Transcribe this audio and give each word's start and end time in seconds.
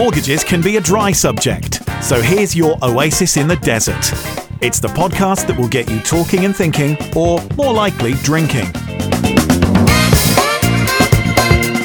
mortgages 0.00 0.42
can 0.42 0.62
be 0.62 0.78
a 0.78 0.80
dry 0.80 1.12
subject, 1.12 1.82
so 2.02 2.22
here's 2.22 2.56
your 2.56 2.78
oasis 2.82 3.36
in 3.36 3.46
the 3.46 3.56
desert. 3.56 4.10
It's 4.62 4.80
the 4.80 4.88
podcast 4.88 5.46
that 5.46 5.58
will 5.58 5.68
get 5.68 5.90
you 5.90 6.00
talking 6.00 6.46
and 6.46 6.56
thinking, 6.56 6.96
or 7.14 7.38
more 7.54 7.74
likely, 7.74 8.14
drinking. 8.22 8.72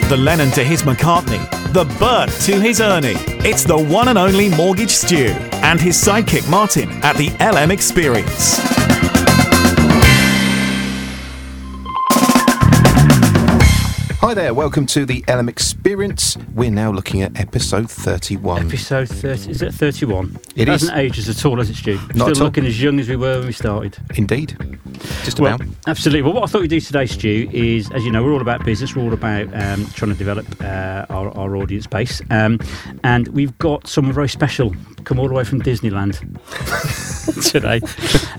The 0.07 0.15
Lennon 0.17 0.49
to 0.51 0.63
his 0.63 0.83
McCartney, 0.83 1.43
the 1.73 1.83
Bert 1.99 2.29
to 2.43 2.61
his 2.61 2.79
Ernie. 2.79 3.15
It's 3.43 3.65
the 3.65 3.77
one 3.77 4.07
and 4.07 4.17
only 4.17 4.47
Mortgage 4.47 4.91
Stu 4.91 5.35
and 5.61 5.81
his 5.81 5.97
sidekick 5.97 6.49
Martin 6.49 6.89
at 7.03 7.17
the 7.17 7.31
LM 7.41 7.69
Experience. 7.69 8.84
Hi 14.25 14.33
there, 14.33 14.55
welcome 14.55 14.87
to 14.87 15.05
the 15.05 15.23
LM 15.27 15.47
Experience. 15.47 16.35
We're 16.55 16.71
now 16.71 16.91
looking 16.91 17.21
at 17.21 17.39
episode 17.39 17.91
31. 17.91 18.65
Episode 18.65 19.07
30, 19.07 19.51
is 19.51 19.61
it 19.61 19.71
31? 19.71 20.39
It 20.55 20.67
is. 20.67 20.89
aged 20.89 21.29
at 21.29 21.45
all, 21.45 21.59
has 21.59 21.69
it, 21.69 21.75
Stu? 21.75 21.93
Not 21.93 22.01
Still 22.07 22.29
at 22.29 22.37
all. 22.39 22.45
looking 22.45 22.65
as 22.65 22.81
young 22.81 22.99
as 22.99 23.07
we 23.07 23.17
were 23.17 23.37
when 23.37 23.45
we 23.45 23.53
started. 23.53 23.99
Indeed. 24.15 24.57
Just 25.23 25.39
Well, 25.39 25.53
about. 25.53 25.67
absolutely. 25.85 26.23
Well, 26.23 26.33
what 26.33 26.41
I 26.41 26.47
thought 26.47 26.61
we'd 26.61 26.71
do 26.71 26.79
today, 26.79 27.05
Stu, 27.05 27.47
is, 27.53 27.91
as 27.91 28.03
you 28.03 28.11
know, 28.11 28.23
we're 28.23 28.33
all 28.33 28.41
about 28.41 28.65
business. 28.65 28.95
We're 28.95 29.03
all 29.03 29.13
about 29.13 29.45
um, 29.53 29.85
trying 29.91 30.11
to 30.11 30.17
develop 30.17 30.47
uh, 30.59 31.05
our, 31.11 31.29
our 31.37 31.55
audience 31.55 31.85
base. 31.85 32.19
Um, 32.31 32.59
and 33.03 33.27
we've 33.27 33.55
got 33.59 33.85
someone 33.85 34.15
very 34.15 34.29
special 34.29 34.73
come 35.03 35.19
all 35.19 35.27
the 35.27 35.33
way 35.35 35.43
from 35.43 35.61
Disneyland 35.61 36.15
today. 37.51 37.79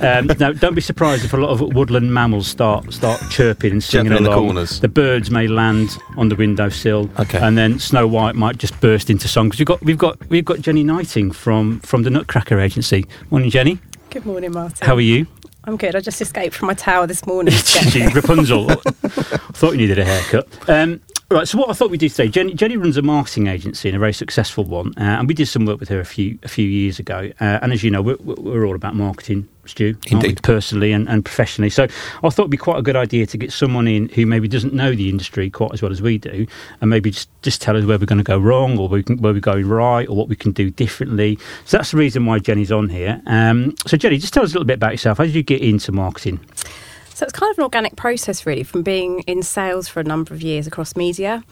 Um, 0.05 0.27
now, 0.39 0.53
don't 0.53 0.75
be 0.75 0.81
surprised 0.81 1.25
if 1.25 1.33
a 1.33 1.37
lot 1.37 1.51
of 1.51 1.61
woodland 1.61 2.13
mammals 2.13 2.49
start 2.49 2.93
start 2.93 3.23
chirping 3.31 3.71
and 3.73 3.85
singing 3.85 4.13
in 4.13 4.25
the 4.25 4.31
along. 4.31 4.47
corners. 4.47 4.81
The 4.81 4.89
birds 4.89 5.31
may 5.31 5.47
land 5.47 5.76
on 6.17 6.29
the 6.29 6.37
windowsill, 6.37 7.09
Okay. 7.19 7.39
and 7.39 7.57
then 7.59 7.79
Snow 7.79 8.07
White 8.07 8.35
might 8.35 8.59
just 8.59 8.79
burst 8.81 9.11
into 9.11 9.29
song. 9.29 9.49
Because 9.51 9.59
we've 9.61 9.67
got 9.67 9.83
we've 9.83 9.99
got 9.99 10.27
we've 10.31 10.45
got 10.45 10.61
Jenny 10.61 10.85
Knighting 10.85 11.33
from 11.35 11.81
from 11.81 12.03
the 12.03 12.11
Nutcracker 12.11 12.59
Agency. 12.59 13.05
Morning, 13.31 13.51
Jenny. 13.51 13.79
Good 14.11 14.25
morning, 14.27 14.53
Martin. 14.53 14.87
How 14.87 14.95
are 14.95 15.01
you? 15.01 15.27
I'm 15.65 15.77
good. 15.77 15.97
I 15.97 16.01
just 16.01 16.21
escaped 16.21 16.55
from 16.55 16.69
my 16.69 16.75
tower 16.75 17.07
this 17.07 17.27
morning. 17.27 17.53
to 17.53 17.73
get 17.75 17.93
Gee, 17.93 18.01
here. 18.01 18.11
Rapunzel. 18.11 18.69
thought 19.53 19.73
you 19.73 19.79
needed 19.79 19.99
a 19.99 20.05
haircut. 20.05 20.47
Um, 20.69 21.01
right. 21.31 21.47
So 21.49 21.59
what 21.59 21.69
I 21.71 21.73
thought 21.73 21.91
we'd 21.91 21.99
do 22.01 22.09
today, 22.09 22.29
Jenny, 22.29 22.55
Jenny 22.55 22.77
runs 22.77 22.97
a 22.97 23.03
marketing 23.03 23.49
agency 23.49 23.89
and 23.89 23.97
a 23.97 23.99
very 23.99 24.13
successful 24.13 24.63
one, 24.65 24.95
uh, 24.97 25.03
and 25.19 25.27
we 25.29 25.35
did 25.35 25.47
some 25.49 25.67
work 25.67 25.81
with 25.81 25.89
her 25.89 25.99
a 26.01 26.05
few 26.05 26.39
a 26.45 26.49
few 26.49 26.67
years 26.69 26.99
ago. 27.01 27.31
Uh, 27.41 27.59
and 27.63 27.73
as 27.73 27.83
you 27.83 27.91
know, 27.91 28.01
we're, 28.01 28.17
we're 28.21 28.37
we're 28.37 28.65
all 28.67 28.77
about 28.77 28.95
marketing, 28.95 29.49
Stu, 29.69 29.97
Indeed. 30.09 30.43
personally 30.43 30.93
and, 30.93 31.09
and 31.09 31.25
professionally. 31.25 31.71
So 31.71 31.85
I 31.85 32.29
thought 32.31 32.41
it'd 32.41 32.51
be 32.51 32.57
quite 32.57 32.79
a 32.79 32.83
good 32.83 32.97
idea 32.97 33.27
to 33.27 33.39
get 33.39 33.53
someone 33.53 33.87
in 33.89 34.09
who 34.11 34.27
maybe 34.27 34.49
doesn't 34.49 34.75
know 34.75 34.95
the 34.95 35.09
industry 35.09 35.51
quite 35.51 35.73
as 35.73 35.83
well 35.83 35.93
as 35.93 36.03
we 36.03 36.19
do, 36.19 36.47
and 36.81 36.91
maybe 36.91 37.11
just, 37.11 37.29
just 37.43 37.61
tell 37.63 37.77
us 37.77 37.85
where 37.85 37.99
we're 37.99 38.07
going 38.07 38.19
to 38.19 38.25
go 38.25 38.39
wrong, 38.39 38.79
or 38.79 38.89
we 38.89 39.03
can, 39.03 39.19
where 39.19 39.33
we're 39.33 39.41
going 39.41 39.69
right, 39.69 40.09
or 40.09 40.17
what 40.17 40.29
we 40.29 40.37
can 40.37 40.53
do 40.53 40.71
differently. 40.71 41.39
So 41.65 41.77
that's 41.77 41.91
the 41.91 41.97
reason 41.97 42.27
why 42.27 42.39
Jenny's 42.39 42.73
on 42.73 42.89
here. 42.89 43.21
Um, 43.27 43.75
so 43.87 43.97
Jenny, 43.97 44.19
just 44.19 44.33
tell 44.33 44.43
us 44.43 44.51
a 44.51 44.55
little 44.55 44.67
bit 44.67 44.75
about 44.75 44.93
yourself. 44.93 45.19
How 45.19 45.25
did 45.25 45.35
you 45.35 45.43
get 45.43 45.63
into 45.63 45.93
marketing? 45.93 46.41
So 47.17 47.25
it's 47.25 47.33
kind 47.33 47.51
of 47.51 47.57
an 47.57 47.65
organic 47.65 47.97
process, 47.97 48.45
really, 48.45 48.63
from 48.63 48.83
being 48.83 49.21
in 49.21 49.43
sales 49.43 49.89
for 49.89 50.01
a 50.01 50.05
number 50.05 50.35
of 50.35 50.43
years 50.43 50.67
across 50.67 50.95
media. 50.97 51.43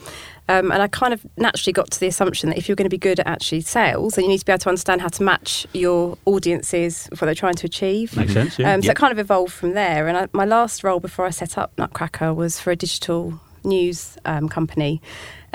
Um, 0.47 0.71
and 0.71 0.79
I 0.79 0.87
kind 0.87 1.11
of 1.11 1.25
naturally 1.37 1.73
got 1.73 1.89
to 1.89 1.99
the 1.99 2.05
assumption 2.05 2.49
that 2.49 2.59
if 2.59 2.69
you're 2.69 2.75
going 2.75 2.85
to 2.85 2.89
be 2.89 2.99
good 2.99 3.19
at 3.19 3.25
actually 3.25 3.61
sales, 3.61 4.13
then 4.13 4.25
you 4.25 4.29
need 4.29 4.37
to 4.37 4.45
be 4.45 4.51
able 4.51 4.59
to 4.59 4.69
understand 4.69 5.01
how 5.01 5.07
to 5.07 5.23
match 5.23 5.65
your 5.73 6.19
audiences 6.25 7.07
with 7.09 7.19
what 7.19 7.25
they're 7.25 7.33
trying 7.33 7.55
to 7.55 7.65
achieve. 7.65 8.15
Makes 8.15 8.33
sense. 8.33 8.59
Yeah. 8.59 8.75
Um, 8.75 8.83
so 8.83 8.91
it 8.91 8.95
kind 8.95 9.11
of 9.11 9.17
evolved 9.17 9.53
from 9.53 9.73
there. 9.73 10.07
And 10.07 10.15
I, 10.15 10.27
my 10.33 10.45
last 10.45 10.83
role 10.83 10.99
before 10.99 11.25
I 11.25 11.31
set 11.31 11.57
up 11.57 11.71
Nutcracker 11.79 12.31
was 12.31 12.59
for 12.59 12.69
a 12.69 12.75
digital 12.75 13.39
news 13.63 14.19
um, 14.25 14.47
company. 14.47 15.01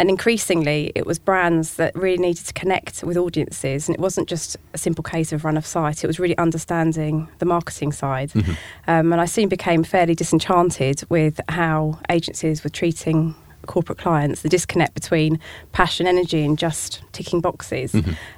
And 0.01 0.09
increasingly, 0.09 0.93
it 0.95 1.05
was 1.05 1.19
brands 1.19 1.75
that 1.75 1.95
really 1.95 2.17
needed 2.17 2.47
to 2.47 2.55
connect 2.55 3.05
with 3.05 3.19
audiences. 3.19 3.87
And 3.87 3.95
it 3.95 4.01
wasn't 4.01 4.31
just 4.31 4.57
a 4.73 4.79
simple 4.79 5.05
case 5.05 5.31
of 5.31 5.45
run 5.45 5.59
of 5.59 5.67
sight, 5.67 6.03
it 6.03 6.07
was 6.07 6.19
really 6.19 6.39
understanding 6.39 7.29
the 7.39 7.45
marketing 7.45 7.93
side. 7.93 8.33
Um, 8.89 9.13
and 9.13 9.21
I 9.21 9.27
soon 9.27 9.51
became 9.51 9.85
fairly 9.85 10.15
disenchanted 10.15 11.03
with 11.11 11.39
how 11.51 11.99
agencies 12.09 12.65
were 12.65 12.71
treating 12.71 13.35
corporate 13.67 13.99
clients, 13.99 14.41
the 14.41 14.49
disconnect 14.49 14.95
between 14.95 15.39
passion, 15.73 16.07
energy, 16.07 16.47
and 16.47 16.59
just 16.59 17.03
ticking 17.13 17.43
boxes, 17.43 17.95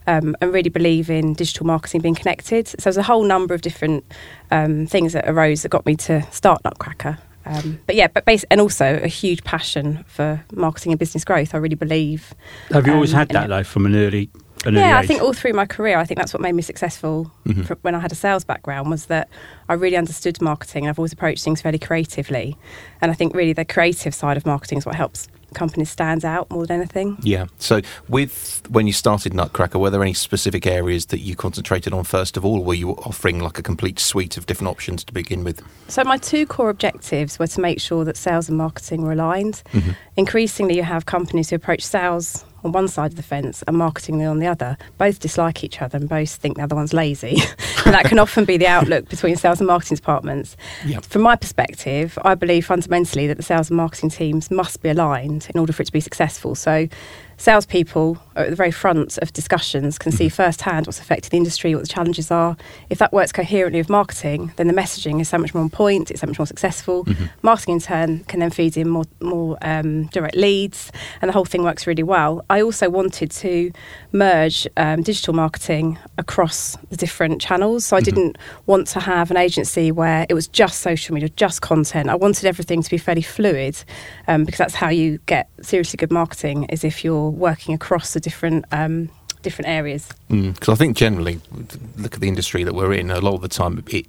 um, 0.08 0.34
and 0.40 0.52
really 0.52 0.68
believe 0.68 1.08
in 1.10 1.32
digital 1.32 1.64
marketing 1.64 2.00
being 2.00 2.16
connected. 2.16 2.66
So 2.66 2.76
there's 2.82 2.96
a 2.96 3.04
whole 3.04 3.22
number 3.22 3.54
of 3.54 3.62
different 3.62 4.04
um, 4.50 4.88
things 4.88 5.12
that 5.12 5.28
arose 5.28 5.62
that 5.62 5.68
got 5.68 5.86
me 5.86 5.94
to 5.94 6.22
start 6.32 6.60
Nutcracker. 6.64 7.18
Um, 7.44 7.80
but 7.86 7.96
yeah, 7.96 8.06
but 8.08 8.24
bas- 8.24 8.44
and 8.50 8.60
also 8.60 9.00
a 9.02 9.08
huge 9.08 9.44
passion 9.44 10.04
for 10.06 10.44
marketing 10.52 10.92
and 10.92 10.98
business 10.98 11.24
growth. 11.24 11.54
I 11.54 11.58
really 11.58 11.74
believe. 11.74 12.34
Have 12.70 12.86
you 12.86 12.94
always 12.94 13.12
um, 13.12 13.18
had 13.18 13.28
that 13.30 13.48
though 13.48 13.64
from 13.64 13.86
an 13.86 13.96
early, 13.96 14.30
an 14.64 14.74
Yeah, 14.74 14.82
early 14.82 14.92
I 14.92 15.06
think 15.06 15.22
all 15.22 15.32
through 15.32 15.54
my 15.54 15.66
career, 15.66 15.98
I 15.98 16.04
think 16.04 16.18
that's 16.18 16.32
what 16.32 16.40
made 16.40 16.54
me 16.54 16.62
successful 16.62 17.32
fr- 17.64 17.74
when 17.82 17.94
I 17.94 17.98
had 17.98 18.12
a 18.12 18.16
sales 18.16 18.44
background 18.44 18.90
was 18.90 19.06
that 19.06 19.28
I 19.68 19.74
really 19.74 19.96
understood 19.96 20.40
marketing 20.40 20.84
and 20.84 20.90
I've 20.90 20.98
always 20.98 21.12
approached 21.12 21.42
things 21.42 21.60
fairly 21.60 21.78
creatively. 21.78 22.56
And 23.00 23.10
I 23.10 23.14
think 23.14 23.34
really 23.34 23.52
the 23.52 23.64
creative 23.64 24.14
side 24.14 24.36
of 24.36 24.46
marketing 24.46 24.78
is 24.78 24.86
what 24.86 24.94
helps 24.94 25.28
companies 25.54 25.90
stands 25.90 26.24
out 26.24 26.50
more 26.50 26.66
than 26.66 26.80
anything. 26.80 27.16
Yeah. 27.22 27.46
So, 27.58 27.80
with 28.08 28.62
when 28.68 28.86
you 28.86 28.92
started 28.92 29.34
Nutcracker, 29.34 29.78
were 29.78 29.90
there 29.90 30.02
any 30.02 30.14
specific 30.14 30.66
areas 30.66 31.06
that 31.06 31.20
you 31.20 31.36
concentrated 31.36 31.92
on 31.92 32.04
first 32.04 32.36
of 32.36 32.44
all? 32.44 32.60
Or 32.60 32.64
were 32.64 32.74
you 32.74 32.90
offering 32.90 33.40
like 33.40 33.58
a 33.58 33.62
complete 33.62 33.98
suite 33.98 34.36
of 34.36 34.46
different 34.46 34.70
options 34.70 35.04
to 35.04 35.12
begin 35.12 35.44
with? 35.44 35.62
So 35.88 36.04
my 36.04 36.16
two 36.16 36.46
core 36.46 36.70
objectives 36.70 37.38
were 37.38 37.46
to 37.48 37.60
make 37.60 37.80
sure 37.80 38.04
that 38.04 38.16
sales 38.16 38.48
and 38.48 38.58
marketing 38.58 39.02
were 39.02 39.12
aligned. 39.12 39.62
Mm-hmm. 39.72 39.90
Increasingly, 40.16 40.76
you 40.76 40.82
have 40.82 41.06
companies 41.06 41.50
who 41.50 41.56
approach 41.56 41.82
sales 41.82 42.44
on 42.64 42.72
one 42.72 42.88
side 42.88 43.12
of 43.12 43.16
the 43.16 43.22
fence 43.22 43.62
and 43.66 43.76
marketing 43.76 44.22
on 44.22 44.38
the 44.38 44.46
other. 44.46 44.76
Both 44.98 45.20
dislike 45.20 45.64
each 45.64 45.80
other 45.80 45.98
and 45.98 46.08
both 46.08 46.30
think 46.30 46.56
the 46.56 46.62
other 46.62 46.76
one's 46.76 46.92
lazy. 46.92 47.36
and 47.84 47.94
that 47.94 48.04
can 48.04 48.18
often 48.18 48.44
be 48.44 48.56
the 48.56 48.66
outlook 48.66 49.08
between 49.08 49.36
sales 49.36 49.60
and 49.60 49.66
marketing 49.66 49.96
departments. 49.96 50.56
Yeah. 50.86 51.00
From 51.00 51.22
my 51.22 51.36
perspective, 51.36 52.18
I 52.22 52.34
believe 52.34 52.66
fundamentally 52.66 53.26
that 53.26 53.36
the 53.36 53.42
sales 53.42 53.70
and 53.70 53.76
marketing 53.76 54.10
teams 54.10 54.50
must 54.50 54.82
be 54.82 54.88
aligned 54.88 55.48
in 55.52 55.58
order 55.58 55.72
for 55.72 55.82
it 55.82 55.86
to 55.86 55.92
be 55.92 56.00
successful. 56.00 56.54
So 56.54 56.88
salespeople 57.42 58.16
are 58.36 58.44
at 58.44 58.50
the 58.50 58.56
very 58.56 58.70
front 58.70 59.18
of 59.18 59.32
discussions 59.32 59.98
can 59.98 60.12
see 60.12 60.28
firsthand 60.28 60.86
what's 60.86 61.00
affecting 61.00 61.30
the 61.30 61.36
industry, 61.36 61.74
what 61.74 61.82
the 61.82 61.88
challenges 61.88 62.30
are. 62.30 62.56
If 62.88 62.98
that 62.98 63.12
works 63.12 63.32
coherently 63.32 63.80
with 63.80 63.90
marketing, 63.90 64.52
then 64.56 64.68
the 64.68 64.72
messaging 64.72 65.20
is 65.20 65.28
so 65.28 65.38
much 65.38 65.52
more 65.52 65.64
on 65.64 65.68
point, 65.68 66.10
it's 66.10 66.20
so 66.20 66.28
much 66.28 66.38
more 66.38 66.46
successful. 66.46 67.04
Marketing 67.42 67.74
in 67.74 67.80
turn 67.80 68.20
can 68.24 68.38
then 68.38 68.50
feed 68.50 68.76
in 68.76 68.88
more, 68.88 69.04
more 69.20 69.58
um, 69.62 70.06
direct 70.06 70.36
leads, 70.36 70.92
and 71.20 71.28
the 71.28 71.32
whole 71.32 71.44
thing 71.44 71.64
works 71.64 71.84
really 71.86 72.04
well. 72.04 72.44
I 72.48 72.62
also 72.62 72.88
wanted 72.88 73.32
to 73.32 73.72
merge 74.12 74.68
um, 74.76 75.02
digital 75.02 75.34
marketing 75.34 75.98
across 76.18 76.76
the 76.90 76.96
different 76.96 77.40
channels. 77.40 77.84
So 77.84 77.96
I 77.96 78.00
didn't 78.00 78.38
want 78.66 78.86
to 78.88 79.00
have 79.00 79.32
an 79.32 79.36
agency 79.36 79.90
where 79.90 80.26
it 80.28 80.34
was 80.34 80.46
just 80.46 80.80
social 80.80 81.14
media, 81.14 81.28
just 81.30 81.60
content. 81.60 82.08
I 82.08 82.14
wanted 82.14 82.46
everything 82.46 82.82
to 82.82 82.90
be 82.90 82.98
fairly 82.98 83.22
fluid 83.22 83.76
um, 84.28 84.44
because 84.44 84.58
that's 84.58 84.74
how 84.74 84.90
you 84.90 85.18
get 85.26 85.48
seriously 85.60 85.96
good 85.96 86.12
marketing 86.12 86.64
is 86.64 86.84
if 86.84 87.04
you're 87.04 87.31
working 87.32 87.74
across 87.74 88.12
the 88.12 88.20
different 88.20 88.64
um, 88.72 89.08
different 89.42 89.68
areas. 89.68 90.08
Because 90.28 90.68
I 90.68 90.74
think 90.76 90.96
generally, 90.96 91.40
look 91.96 92.14
at 92.14 92.20
the 92.20 92.28
industry 92.28 92.64
that 92.64 92.74
we're 92.74 92.92
in. 92.92 93.10
A 93.10 93.20
lot 93.20 93.34
of 93.34 93.42
the 93.42 93.48
time, 93.48 93.84
it 93.88 94.06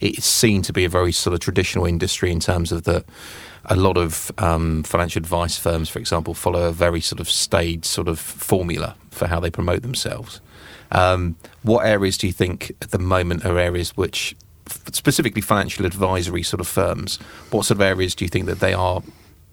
it's 0.00 0.26
seen 0.26 0.62
to 0.62 0.72
be 0.72 0.84
a 0.84 0.88
very 0.88 1.12
sort 1.12 1.34
of 1.34 1.40
traditional 1.40 1.86
industry 1.86 2.30
in 2.30 2.40
terms 2.40 2.72
of 2.72 2.84
the. 2.84 3.04
A 3.68 3.74
lot 3.74 3.96
of 3.96 4.30
um, 4.38 4.84
financial 4.84 5.18
advice 5.18 5.58
firms, 5.58 5.88
for 5.88 5.98
example, 5.98 6.34
follow 6.34 6.68
a 6.68 6.72
very 6.72 7.00
sort 7.00 7.18
of 7.18 7.28
staid 7.28 7.84
sort 7.84 8.06
of 8.06 8.20
formula 8.20 8.94
for 9.10 9.26
how 9.26 9.40
they 9.40 9.50
promote 9.50 9.82
themselves. 9.82 10.40
Um, 10.92 11.34
what 11.62 11.84
areas 11.84 12.16
do 12.16 12.28
you 12.28 12.32
think 12.32 12.70
at 12.80 12.92
the 12.92 12.98
moment 13.00 13.44
are 13.44 13.58
areas 13.58 13.96
which, 13.96 14.36
specifically 14.92 15.42
financial 15.42 15.84
advisory 15.84 16.44
sort 16.44 16.60
of 16.60 16.68
firms, 16.68 17.16
what 17.50 17.64
sort 17.64 17.78
of 17.78 17.80
areas 17.80 18.14
do 18.14 18.24
you 18.24 18.28
think 18.28 18.46
that 18.46 18.60
they 18.60 18.72
are 18.72 19.02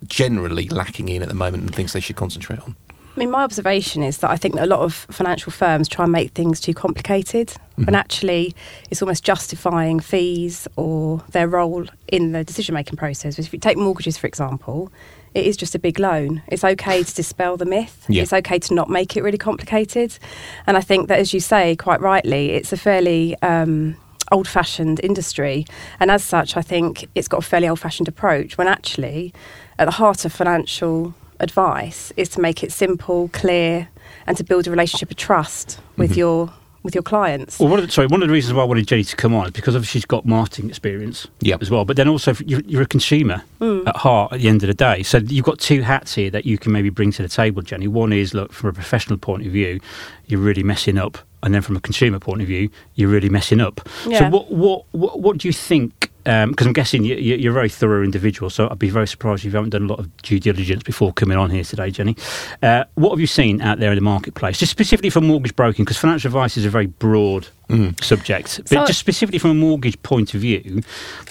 generally 0.06 0.68
lacking 0.68 1.10
in 1.10 1.24
at 1.24 1.28
the 1.28 1.34
moment 1.34 1.64
and 1.64 1.74
things 1.74 1.94
they 1.94 2.00
should 2.00 2.16
concentrate 2.16 2.60
on? 2.60 2.76
I 3.16 3.20
mean, 3.20 3.30
my 3.30 3.44
observation 3.44 4.02
is 4.02 4.18
that 4.20 4.32
I 4.32 4.38
think 4.38 4.56
that 4.56 4.64
a 4.64 4.68
lot 4.68 4.80
of 4.80 4.94
financial 4.94 5.52
firms 5.52 5.88
try 5.88 6.04
and 6.04 6.12
make 6.12 6.32
things 6.32 6.60
too 6.60 6.74
complicated 6.74 7.54
when 7.76 7.94
actually 7.94 8.56
it's 8.90 9.04
almost 9.04 9.24
justifying 9.24 10.00
fees 10.00 10.68
or 10.78 11.24
their 11.30 11.48
role 11.48 11.86
in 12.08 12.32
the 12.32 12.44
decision 12.44 12.74
making 12.74 12.98
process. 12.98 13.38
If 13.38 13.54
you 13.54 13.60
take 13.60 13.78
mortgages, 13.78 14.18
for 14.18 14.26
example, 14.26 14.92
it 15.36 15.46
is 15.46 15.56
just 15.58 15.76
a 15.76 15.80
big 15.80 16.00
loan. 16.00 16.42
It's 16.48 16.64
okay 16.64 17.04
to 17.04 17.14
dispel 17.14 17.56
the 17.56 17.66
myth. 17.66 18.04
Yeah. 18.10 18.24
It's 18.24 18.34
okay 18.34 18.58
to 18.58 18.74
not 18.74 18.90
make 18.90 19.16
it 19.16 19.22
really 19.22 19.38
complicated. 19.38 20.18
And 20.66 20.76
I 20.76 20.82
think 20.82 21.08
that, 21.10 21.20
as 21.20 21.36
you 21.36 21.40
say 21.40 21.76
quite 21.76 22.02
rightly, 22.02 22.52
it's 22.52 22.74
a 22.74 22.78
fairly 22.78 23.36
um, 23.44 23.96
old 24.32 24.48
fashioned 24.48 25.00
industry. 25.04 25.66
And 26.00 26.10
as 26.10 26.24
such, 26.24 26.58
I 26.58 26.64
think 26.64 27.08
it's 27.14 27.28
got 27.28 27.40
a 27.44 27.46
fairly 27.46 27.68
old 27.68 27.80
fashioned 27.80 28.08
approach 28.08 28.58
when 28.58 28.68
actually, 28.68 29.34
at 29.78 29.86
the 29.86 29.92
heart 29.92 30.26
of 30.26 30.34
financial 30.34 31.14
advice 31.44 32.12
is 32.18 32.30
to 32.30 32.42
make 32.42 32.64
it 32.64 32.72
simple, 32.72 33.30
clear, 33.34 33.90
and 34.26 34.36
to 34.38 34.44
build 34.44 34.68
a 34.68 34.72
relationship 34.72 35.12
of 35.12 35.18
trust 35.18 35.80
with 35.98 36.18
your 36.18 36.52
with 36.82 36.94
your 36.94 37.02
clients. 37.04 37.60
Well, 37.60 37.70
one 37.70 37.80
of 37.80 37.86
the, 37.86 37.92
sorry, 37.94 38.08
one 38.08 38.22
of 38.22 38.28
the 38.28 38.34
reasons 38.34 38.54
why 38.56 38.62
I 38.62 38.66
wanted 38.66 38.86
Jenny 38.86 39.06
to 39.06 39.16
come 39.16 39.34
on 39.34 39.46
is 39.46 39.52
because 39.52 39.74
obviously 39.74 40.00
she's 40.02 40.06
got 40.06 40.26
marketing 40.26 40.68
experience 40.68 41.28
Yep. 41.40 41.62
as 41.62 41.72
well. 41.72 41.86
But 41.86 41.96
then 41.96 42.10
also 42.10 42.34
you're, 42.46 42.60
you're 42.66 42.82
a 42.82 42.86
consumer 42.86 43.42
Hmm. 43.60 43.84
at 43.88 43.96
heart 43.96 44.34
at 44.34 44.42
the 44.42 44.50
end 44.50 44.64
of 44.64 44.68
the 44.68 44.74
day. 44.74 45.02
So 45.02 45.20
you've 45.20 45.46
got 45.46 45.60
two 45.60 45.82
hats 45.82 46.14
here 46.14 46.30
that 46.32 46.46
you 46.46 46.58
can 46.58 46.74
maybe 46.74 46.90
bring 46.90 47.14
to 47.14 47.22
the 47.22 47.30
table, 47.30 47.62
Jenny. 47.62 47.88
One 47.88 48.12
is 48.12 48.34
look 48.34 48.52
from 48.52 48.70
a 48.70 48.74
professional 48.74 49.18
point 49.18 49.46
of 49.46 49.54
view, 49.54 49.80
you're 50.28 50.42
really 50.42 50.62
messing 50.64 50.98
up, 50.98 51.18
and 51.42 51.54
then 51.54 51.62
from 51.62 51.78
a 51.78 51.80
consumer 51.80 52.20
point 52.20 52.42
of 52.42 52.48
view, 52.48 52.70
you're 52.96 53.10
really 53.10 53.30
messing 53.30 53.62
up. 53.62 53.88
So 54.04 54.28
what 54.30 54.52
what 54.52 54.84
what, 54.92 55.22
what 55.22 55.38
do 55.38 55.48
you 55.48 55.54
think? 55.54 56.10
Because 56.24 56.66
I'm 56.68 56.74
guessing 56.74 57.04
you, 57.04 57.16
you're 57.16 57.52
a 57.52 57.54
very 57.54 57.70
thorough 57.70 58.04
individual, 58.04 58.50
so 58.50 58.70
I'd 58.70 58.80
be 58.80 58.90
very 58.90 59.08
surprised 59.08 59.42
if 59.46 59.52
you 59.52 59.58
haven't 59.58 59.72
done 59.72 59.84
a 59.84 59.88
lot 59.88 60.00
of 60.00 60.16
due 60.22 60.40
diligence 60.40 60.82
before 60.84 61.12
coming 61.14 61.38
on 61.38 61.50
here 61.50 61.64
today, 61.64 61.92
Jenny. 61.92 62.16
Uh, 62.62 62.86
what 62.96 63.10
have 63.12 63.20
you 63.20 63.28
seen 63.28 63.62
out 63.62 63.80
there 63.80 63.92
in 63.92 63.96
the 63.96 64.02
marketplace, 64.02 64.58
just 64.58 64.72
specifically 64.72 65.10
for 65.10 65.20
mortgage 65.22 65.56
broking? 65.56 65.84
Because 65.84 65.98
financial 65.98 66.30
advice 66.30 66.56
is 66.56 66.64
a 66.66 66.70
very 66.70 66.86
broad 66.88 67.48
subject, 68.02 68.58
but 68.60 68.68
So- 68.70 68.86
just 68.86 69.00
specifically 69.00 69.40
from 69.40 69.52
a 69.52 69.56
mortgage 69.56 70.02
point 70.04 70.34
of 70.34 70.42
view, 70.42 70.82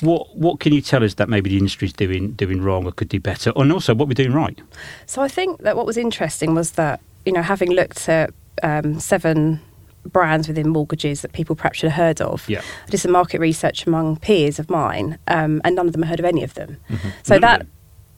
what 0.00 0.36
what 0.36 0.60
can 0.60 0.72
you 0.72 0.80
tell 0.80 1.04
us 1.04 1.14
that 1.14 1.28
maybe 1.28 1.48
the 1.50 1.56
industry's 1.58 1.92
doing 1.92 2.32
doing 2.32 2.60
wrong 2.60 2.84
or 2.84 2.92
could 2.92 3.08
do 3.08 3.20
better, 3.20 3.52
and 3.56 3.72
also 3.72 3.94
what 3.94 4.08
we're 4.08 4.14
doing 4.14 4.32
right? 4.32 4.58
So 5.06 5.22
I 5.22 5.28
think 5.28 5.60
that 5.62 5.76
what 5.76 5.86
was 5.86 5.96
interesting 5.96 6.54
was 6.54 6.72
that, 6.72 7.00
you 7.24 7.32
know, 7.32 7.42
having 7.42 7.70
looked 7.70 8.08
at 8.08 8.30
um, 8.62 8.98
seven 9.00 9.60
brands 10.04 10.49
within 10.49 10.69
mortgages 10.69 11.20
that 11.22 11.32
people 11.32 11.54
perhaps 11.56 11.78
should 11.78 11.90
have 11.90 12.04
heard 12.04 12.20
of, 12.20 12.49
Yeah. 12.49 12.60
I 12.87 12.90
did 12.90 12.99
some 12.99 13.12
market 13.12 13.40
research 13.40 13.87
among 13.87 14.16
peers 14.16 14.58
of 14.58 14.69
mine, 14.70 15.19
um, 15.28 15.60
and 15.64 15.76
none 15.76 15.87
of 15.87 15.93
them 15.93 16.02
had 16.02 16.10
heard 16.10 16.19
of 16.20 16.25
any 16.26 16.43
of 16.43 16.54
them. 16.54 16.76
So 16.88 16.94
Mm-hmm. 16.94 17.08
None 17.28 17.37
of 17.37 17.40
that, 17.43 17.58
them? 17.60 17.70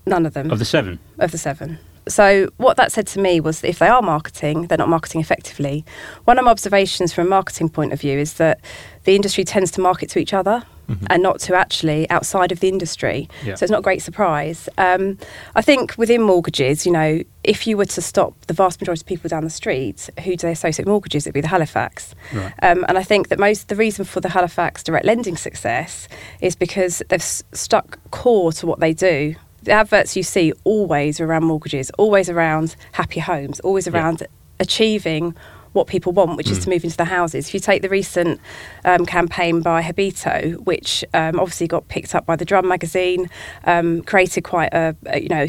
none 0.07 0.27
of 0.27 0.35
them 0.35 0.51
Of 0.51 0.59
the 0.59 0.65
seven, 0.65 0.99
of 1.19 1.31
the 1.31 1.39
seven. 1.39 1.79
So 2.07 2.51
what 2.59 2.77
that 2.77 2.93
said 2.93 3.07
to 3.09 3.21
me 3.21 3.41
was 3.41 3.61
that 3.63 3.69
if 3.69 3.79
they 3.79 3.89
are 3.89 4.03
marketing, 4.03 4.67
they're 4.67 4.77
not 4.77 4.91
marketing 4.91 5.23
effectively. 5.23 5.85
One 6.25 6.39
of 6.39 6.45
my 6.45 6.51
observations 6.51 7.15
from 7.15 7.27
a 7.29 7.31
marketing 7.31 7.71
point 7.71 7.93
of 7.95 8.01
view 8.01 8.19
is 8.19 8.35
that 8.35 8.61
the 9.05 9.15
industry 9.17 9.43
tends 9.45 9.71
to 9.73 9.81
market 9.81 10.11
to 10.11 10.19
each 10.19 10.35
other 10.35 10.65
and 11.11 11.23
not 11.23 11.41
to 11.41 11.55
actually 11.55 12.09
outside 12.11 12.53
of 12.53 12.61
the 12.61 12.69
industry. 12.69 13.29
Yeah. 13.45 13.55
So 13.55 13.65
it's 13.65 13.71
not 13.71 13.81
a 13.81 13.83
great 13.83 14.03
surprise. 14.03 14.69
Um, 14.79 15.19
I 15.55 15.63
think 15.63 15.97
within 15.97 16.23
mortgages, 16.23 16.85
you 16.87 16.93
know, 16.93 17.21
if 17.43 17.67
you 17.67 17.77
were 17.77 17.85
to 17.87 18.01
stop 18.03 18.35
the 18.47 18.55
vast 18.55 18.81
majority 18.81 19.03
of 19.03 19.07
people 19.07 19.29
down 19.29 19.45
the 19.45 19.51
street, 19.51 20.09
who 20.25 20.37
do 20.37 20.47
they 20.47 20.53
associate 20.53 20.85
with 20.87 20.91
mortgages? 20.91 21.27
It'd 21.27 21.35
be 21.35 21.41
the 21.41 21.49
Halifax. 21.49 22.15
Right. 22.33 22.53
Um, 22.63 22.85
and 22.89 22.97
I 22.99 23.03
think 23.03 23.29
that 23.29 23.39
most 23.39 23.69
the 23.69 23.77
reason 23.77 24.05
for 24.05 24.21
the 24.21 24.31
Halifax 24.31 24.83
direct 24.83 25.05
lending 25.07 25.37
success 25.37 26.09
is 26.41 26.55
because 26.57 27.03
they've 27.09 27.21
s- 27.21 27.43
stuck 27.53 27.99
core 28.11 28.53
to 28.53 28.67
what 28.67 28.81
they 28.81 28.93
do. 28.93 29.35
The 29.63 29.73
adverts 29.73 30.17
you 30.17 30.23
see 30.23 30.53
always 30.65 31.21
around 31.21 31.45
mortgages, 31.45 31.91
always 31.99 32.29
around 32.29 32.77
happy 32.93 33.21
homes, 33.21 33.61
always 33.61 33.87
Yeah. 33.87 33.95
around 33.95 34.27
achieving 34.61 35.35
what 35.75 35.87
people 35.87 36.13
want, 36.13 36.37
which 36.37 36.51
is 36.51 36.59
to 36.61 36.71
move 36.71 36.85
into 36.85 36.97
the 36.97 37.05
houses. 37.05 37.49
If 37.49 37.55
you 37.55 37.61
take 37.61 37.83
the 37.83 37.89
recent 37.89 38.41
um, 38.85 39.05
campaign 39.05 39.61
by 39.61 39.83
Habito, 39.83 40.57
which 40.65 41.05
um, 41.13 41.39
obviously 41.39 41.67
got 41.67 41.87
picked 41.89 42.15
up 42.15 42.25
by 42.25 42.37
the 42.37 42.45
Drum 42.45 42.67
magazine, 42.67 43.29
um, 43.65 44.03
created 44.03 44.45
quite 44.45 44.73
a, 44.73 44.97
a 45.07 45.21
you 45.21 45.29
know. 45.29 45.47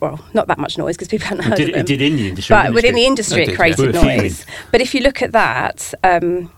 Well, 0.00 0.24
not 0.32 0.46
that 0.46 0.58
much 0.58 0.78
noise 0.78 0.96
because 0.96 1.08
people 1.08 1.26
hadn't 1.26 1.44
it 1.44 1.48
heard 1.48 1.56
did, 1.56 1.68
of 1.70 1.74
them. 1.74 1.80
it 1.80 1.86
did 1.86 2.00
in 2.00 2.16
the 2.16 2.28
industry, 2.28 2.54
But 2.54 2.72
within 2.72 2.94
the 2.94 3.04
industry, 3.04 3.42
It 3.42 3.48
it 3.50 3.56
created 3.56 3.94
yeah. 3.94 4.02
Noise. 4.16 4.46
But 4.70 4.80
if 4.80 4.94
you 4.94 5.00
look 5.00 5.20
at 5.20 5.32
that, 5.32 5.92
um, 6.04 6.50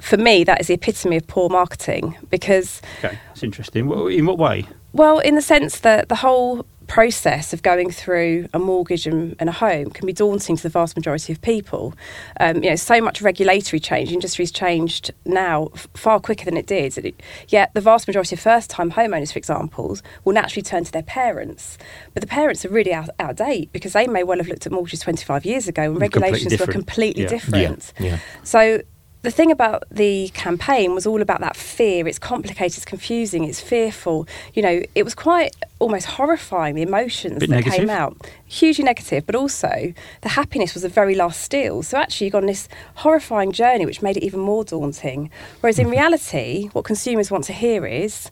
for 0.00 0.16
me, 0.16 0.42
that 0.44 0.60
is 0.60 0.66
the 0.68 0.74
epitome 0.74 1.16
of 1.16 1.26
poor 1.26 1.48
marketing 1.50 2.16
because, 2.30 2.80
okay, 3.04 3.18
it's 3.32 3.42
interesting. 3.42 3.90
In 4.10 4.24
what 4.26 4.38
way? 4.38 4.66
well, 4.94 5.18
in 5.20 5.34
the 5.34 5.42
sense 5.42 5.80
that 5.80 6.08
the 6.08 6.16
whole 6.16 6.66
process 6.86 7.52
of 7.52 7.62
going 7.62 7.90
through 7.90 8.48
a 8.52 8.58
mortgage 8.58 9.06
and, 9.06 9.34
and 9.38 9.48
a 9.48 9.52
home 9.52 9.90
can 9.90 10.06
be 10.06 10.12
daunting 10.12 10.56
to 10.56 10.62
the 10.62 10.68
vast 10.68 10.96
majority 10.96 11.32
of 11.32 11.40
people. 11.40 11.94
Um, 12.40 12.62
you 12.62 12.70
know, 12.70 12.76
so 12.76 13.00
much 13.00 13.22
regulatory 13.22 13.80
change, 13.80 14.12
industry's 14.12 14.50
changed 14.52 15.12
now 15.24 15.68
f- 15.74 15.88
far 15.94 16.20
quicker 16.20 16.44
than 16.44 16.56
it 16.56 16.66
did. 16.66 16.98
It- 16.98 17.20
Yet 17.48 17.72
the 17.74 17.80
vast 17.80 18.06
majority 18.06 18.34
of 18.36 18.40
first-time 18.40 18.92
homeowners, 18.92 19.32
for 19.32 19.38
example, 19.38 19.96
will 20.24 20.32
naturally 20.34 20.62
turn 20.62 20.84
to 20.84 20.92
their 20.92 21.02
parents. 21.02 21.76
But 22.14 22.20
the 22.20 22.26
parents 22.26 22.64
are 22.64 22.68
really 22.68 22.92
out, 22.92 23.08
out 23.18 23.30
of 23.30 23.36
date 23.36 23.70
because 23.72 23.92
they 23.92 24.06
may 24.06 24.22
well 24.24 24.38
have 24.38 24.48
looked 24.48 24.66
at 24.66 24.72
mortgages 24.72 25.00
25 25.00 25.44
years 25.44 25.68
ago 25.68 25.82
and 25.82 26.00
Completely 26.00 26.20
regulations 26.30 26.60
were 26.60 26.66
completely 26.72 27.22
Yeah. 27.24 27.28
different. 27.28 27.92
Yeah, 27.98 28.06
yeah. 28.06 28.18
So 28.42 28.80
the 29.22 29.30
thing 29.30 29.52
about 29.52 29.84
the 29.90 30.30
campaign 30.34 30.94
was 30.94 31.06
all 31.06 31.22
about 31.22 31.40
that 31.40 31.56
fear. 31.56 32.08
It's 32.08 32.18
complicated, 32.18 32.76
it's 32.76 32.84
confusing, 32.84 33.44
it's 33.44 33.60
fearful. 33.60 34.26
You 34.52 34.62
know, 34.62 34.82
it 34.96 35.04
was 35.04 35.14
quite 35.14 35.54
almost 35.78 36.06
horrifying 36.06 36.74
the 36.74 36.82
emotions 36.82 37.38
that 37.38 37.48
negative? 37.48 37.72
came 37.72 37.90
out. 37.90 38.16
Hugely 38.46 38.84
negative, 38.84 39.24
but 39.24 39.36
also 39.36 39.94
the 40.22 40.30
happiness 40.30 40.74
was 40.74 40.82
the 40.82 40.88
very 40.88 41.14
last 41.14 41.40
steal. 41.40 41.82
So 41.84 41.98
actually, 41.98 42.26
you 42.26 42.30
got 42.32 42.42
on 42.42 42.46
this 42.46 42.68
horrifying 42.96 43.52
journey, 43.52 43.86
which 43.86 44.02
made 44.02 44.16
it 44.16 44.24
even 44.24 44.40
more 44.40 44.64
daunting. 44.64 45.30
Whereas 45.60 45.78
in 45.78 45.88
reality, 45.88 46.68
what 46.72 46.84
consumers 46.84 47.30
want 47.30 47.44
to 47.44 47.52
hear 47.52 47.86
is. 47.86 48.30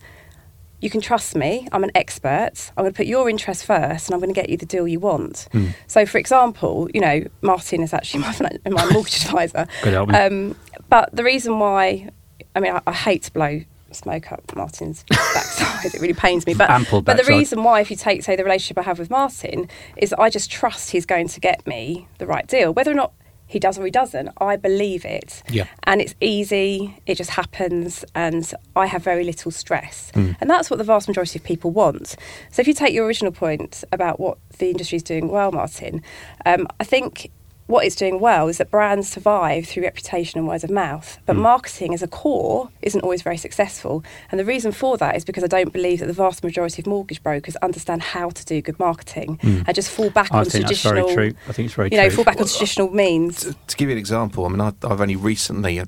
You 0.83 0.89
can 0.89 1.03
trust 1.03 1.37
me. 1.37 1.69
I'm 1.73 1.85
an 1.85 1.91
expert. 1.95 2.73
I'm 2.75 2.85
going 2.85 2.93
to 2.95 2.97
put 2.97 3.05
your 3.05 3.29
interest 3.29 3.67
first, 3.67 4.09
and 4.09 4.15
I'm 4.15 4.19
going 4.19 4.33
to 4.33 4.41
get 4.41 4.49
you 4.49 4.57
the 4.57 4.65
deal 4.65 4.89
you 4.89 4.99
want. 4.99 5.47
So, 5.89 6.07
for 6.07 6.17
example, 6.17 6.89
you 6.95 7.03
know, 7.03 7.23
Martin 7.43 7.83
is 7.83 7.93
actually 7.93 8.21
my, 8.23 8.35
my 8.65 8.91
mortgage 8.91 9.27
advisor. 9.27 9.67
Good 9.83 9.93
help 9.93 10.09
me. 10.09 10.15
Um, 10.15 10.57
but 10.91 11.15
the 11.15 11.25
reason 11.25 11.59
why, 11.59 12.11
I 12.55 12.61
mean, 12.61 12.73
I, 12.75 12.83
I 12.87 12.93
hate 12.93 13.23
to 13.25 13.33
blow 13.33 13.63
smoke 13.93 14.31
up 14.31 14.55
Martin's 14.55 15.05
backside. 15.11 15.95
it 15.95 16.01
really 16.01 16.15
pains 16.15 16.47
me. 16.47 16.55
But 16.55 16.71
Ample 16.71 17.03
but 17.03 17.17
the 17.17 17.25
reason 17.25 17.65
why, 17.65 17.81
if 17.81 17.91
you 17.91 17.97
take 17.97 18.23
say 18.23 18.37
the 18.37 18.45
relationship 18.45 18.79
I 18.79 18.83
have 18.83 18.99
with 18.99 19.11
Martin, 19.11 19.69
is 19.97 20.11
that 20.11 20.21
I 20.21 20.31
just 20.31 20.51
trust 20.51 20.91
he's 20.91 21.07
going 21.07 21.29
to 21.29 21.41
get 21.41 21.67
me 21.67 22.07
the 22.19 22.27
right 22.27 22.47
deal, 22.47 22.73
whether 22.73 22.91
or 22.91 22.95
not 22.95 23.13
he 23.49 23.59
does 23.59 23.77
or 23.81 23.85
he 23.85 23.91
doesn't. 23.91 24.31
I 24.41 24.55
believe 24.55 25.05
it. 25.05 25.43
Yeah. 25.51 25.67
And 25.83 26.01
it's 26.01 26.15
easy. 26.21 27.03
It 27.07 27.17
just 27.17 27.31
happens, 27.31 28.05
and 28.15 28.49
I 28.77 28.87
have 28.87 29.03
very 29.03 29.25
little 29.25 29.51
stress, 29.51 30.13
Hmm. 30.15 30.33
and 30.41 30.49
that's 30.49 30.71
what 30.71 30.77
the 30.77 30.85
vast 30.85 31.09
majority 31.09 31.41
of 31.41 31.45
people 31.45 31.73
want. 31.73 32.15
So 32.53 32.61
if 32.61 32.69
you 32.69 32.75
take 32.75 32.95
your 32.95 33.07
original 33.07 33.33
point 33.33 33.83
about 33.91 34.21
what 34.21 34.39
the 34.59 34.71
industry 34.71 34.97
is 34.97 35.03
doing 35.03 35.27
well, 35.29 35.51
Martin, 35.51 36.01
um, 36.47 36.69
I 36.79 36.85
think 36.85 37.33
what 37.71 37.87
it's 37.87 37.95
doing 37.95 38.21
well 38.21 38.49
is 38.49 38.59
that 38.59 38.71
brands 38.71 39.09
survive 39.09 39.67
through 39.67 39.85
reputation 39.85 40.39
and 40.39 40.49
word 40.49 40.65
of 40.65 40.71
mouth. 40.71 41.19
But 41.25 41.37
hmm. 41.37 41.43
marketing 41.43 41.95
as 41.95 42.03
a 42.03 42.09
core 42.09 42.71
isn't 42.83 43.01
always 43.01 43.23
very 43.23 43.37
successful. 43.37 44.05
And 44.31 44.39
the 44.39 44.45
reason 44.45 44.73
for 44.73 44.97
that 44.99 45.17
is 45.17 45.25
because 45.25 45.45
I 45.45 45.47
don't 45.47 45.73
believe 45.73 46.01
that 46.01 46.07
the 46.07 46.13
vast 46.13 46.43
majority 46.43 46.83
of 46.83 46.87
mortgage 46.87 47.23
brokers 47.23 47.57
understand 47.57 48.03
how 48.03 48.31
to 48.31 48.45
do 48.45 48.61
good 48.61 48.79
marketing 48.79 49.39
hmm. 49.41 49.63
and 49.67 49.75
just 49.75 49.91
fall 49.91 50.11
back 50.11 50.33
I 50.33 50.41
on 50.41 50.45
think 50.45 50.67
that's 50.67 50.83
traditional 50.83 51.15
very 51.15 51.31
true. 51.31 51.39
I 51.49 51.53
think 51.53 51.67
it's 51.67 51.75
very 51.75 51.89
you 51.91 51.97
know, 51.97 52.09
true. 52.09 52.17
fall 52.17 52.25
back 52.25 52.41
on 52.41 52.47
traditional 52.47 52.91
means. 52.91 53.45
to, 53.45 53.55
to 53.55 53.77
give 53.77 53.89
you 53.89 53.93
an 53.93 53.99
example, 53.99 54.45
I 54.45 54.49
mean, 54.49 54.61
I, 54.61 54.73
I've 54.83 55.01
only 55.01 55.17
recently 55.17 55.79
uh, 55.79 55.87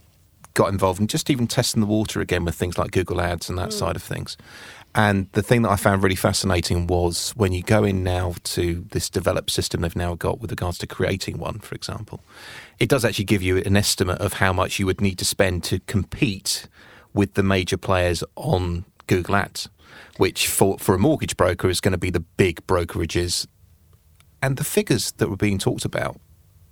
got 0.54 0.68
involved 0.68 1.00
in 1.00 1.06
just 1.06 1.30
even 1.30 1.46
testing 1.46 1.80
the 1.80 1.86
water 1.86 2.20
again 2.20 2.44
with 2.44 2.54
things 2.54 2.78
like 2.78 2.92
Google 2.92 3.20
Ads 3.20 3.48
and 3.48 3.58
that 3.58 3.72
hmm. 3.72 3.78
side 3.78 3.96
of 3.96 4.02
things. 4.02 4.36
And 4.94 5.28
the 5.32 5.42
thing 5.42 5.62
that 5.62 5.70
I 5.70 5.76
found 5.76 6.02
really 6.02 6.16
fascinating 6.16 6.86
was 6.86 7.30
when 7.30 7.52
you 7.52 7.62
go 7.62 7.82
in 7.82 8.04
now 8.04 8.34
to 8.44 8.86
this 8.90 9.08
developed 9.08 9.50
system 9.50 9.80
they've 9.80 9.96
now 9.96 10.14
got 10.14 10.40
with 10.40 10.50
regards 10.50 10.76
to 10.78 10.86
creating 10.86 11.38
one, 11.38 11.60
for 11.60 11.74
example, 11.74 12.20
it 12.78 12.90
does 12.90 13.04
actually 13.04 13.24
give 13.24 13.42
you 13.42 13.58
an 13.58 13.76
estimate 13.76 14.20
of 14.20 14.34
how 14.34 14.52
much 14.52 14.78
you 14.78 14.84
would 14.84 15.00
need 15.00 15.18
to 15.18 15.24
spend 15.24 15.64
to 15.64 15.80
compete 15.80 16.68
with 17.14 17.34
the 17.34 17.42
major 17.42 17.78
players 17.78 18.22
on 18.36 18.84
Google 19.06 19.36
Ads, 19.36 19.70
which 20.18 20.46
for, 20.46 20.78
for 20.78 20.94
a 20.94 20.98
mortgage 20.98 21.38
broker 21.38 21.70
is 21.70 21.80
going 21.80 21.92
to 21.92 21.98
be 21.98 22.10
the 22.10 22.20
big 22.20 22.66
brokerages 22.66 23.46
and 24.42 24.58
the 24.58 24.64
figures 24.64 25.12
that 25.12 25.30
were 25.30 25.36
being 25.36 25.58
talked 25.58 25.86
about 25.86 26.20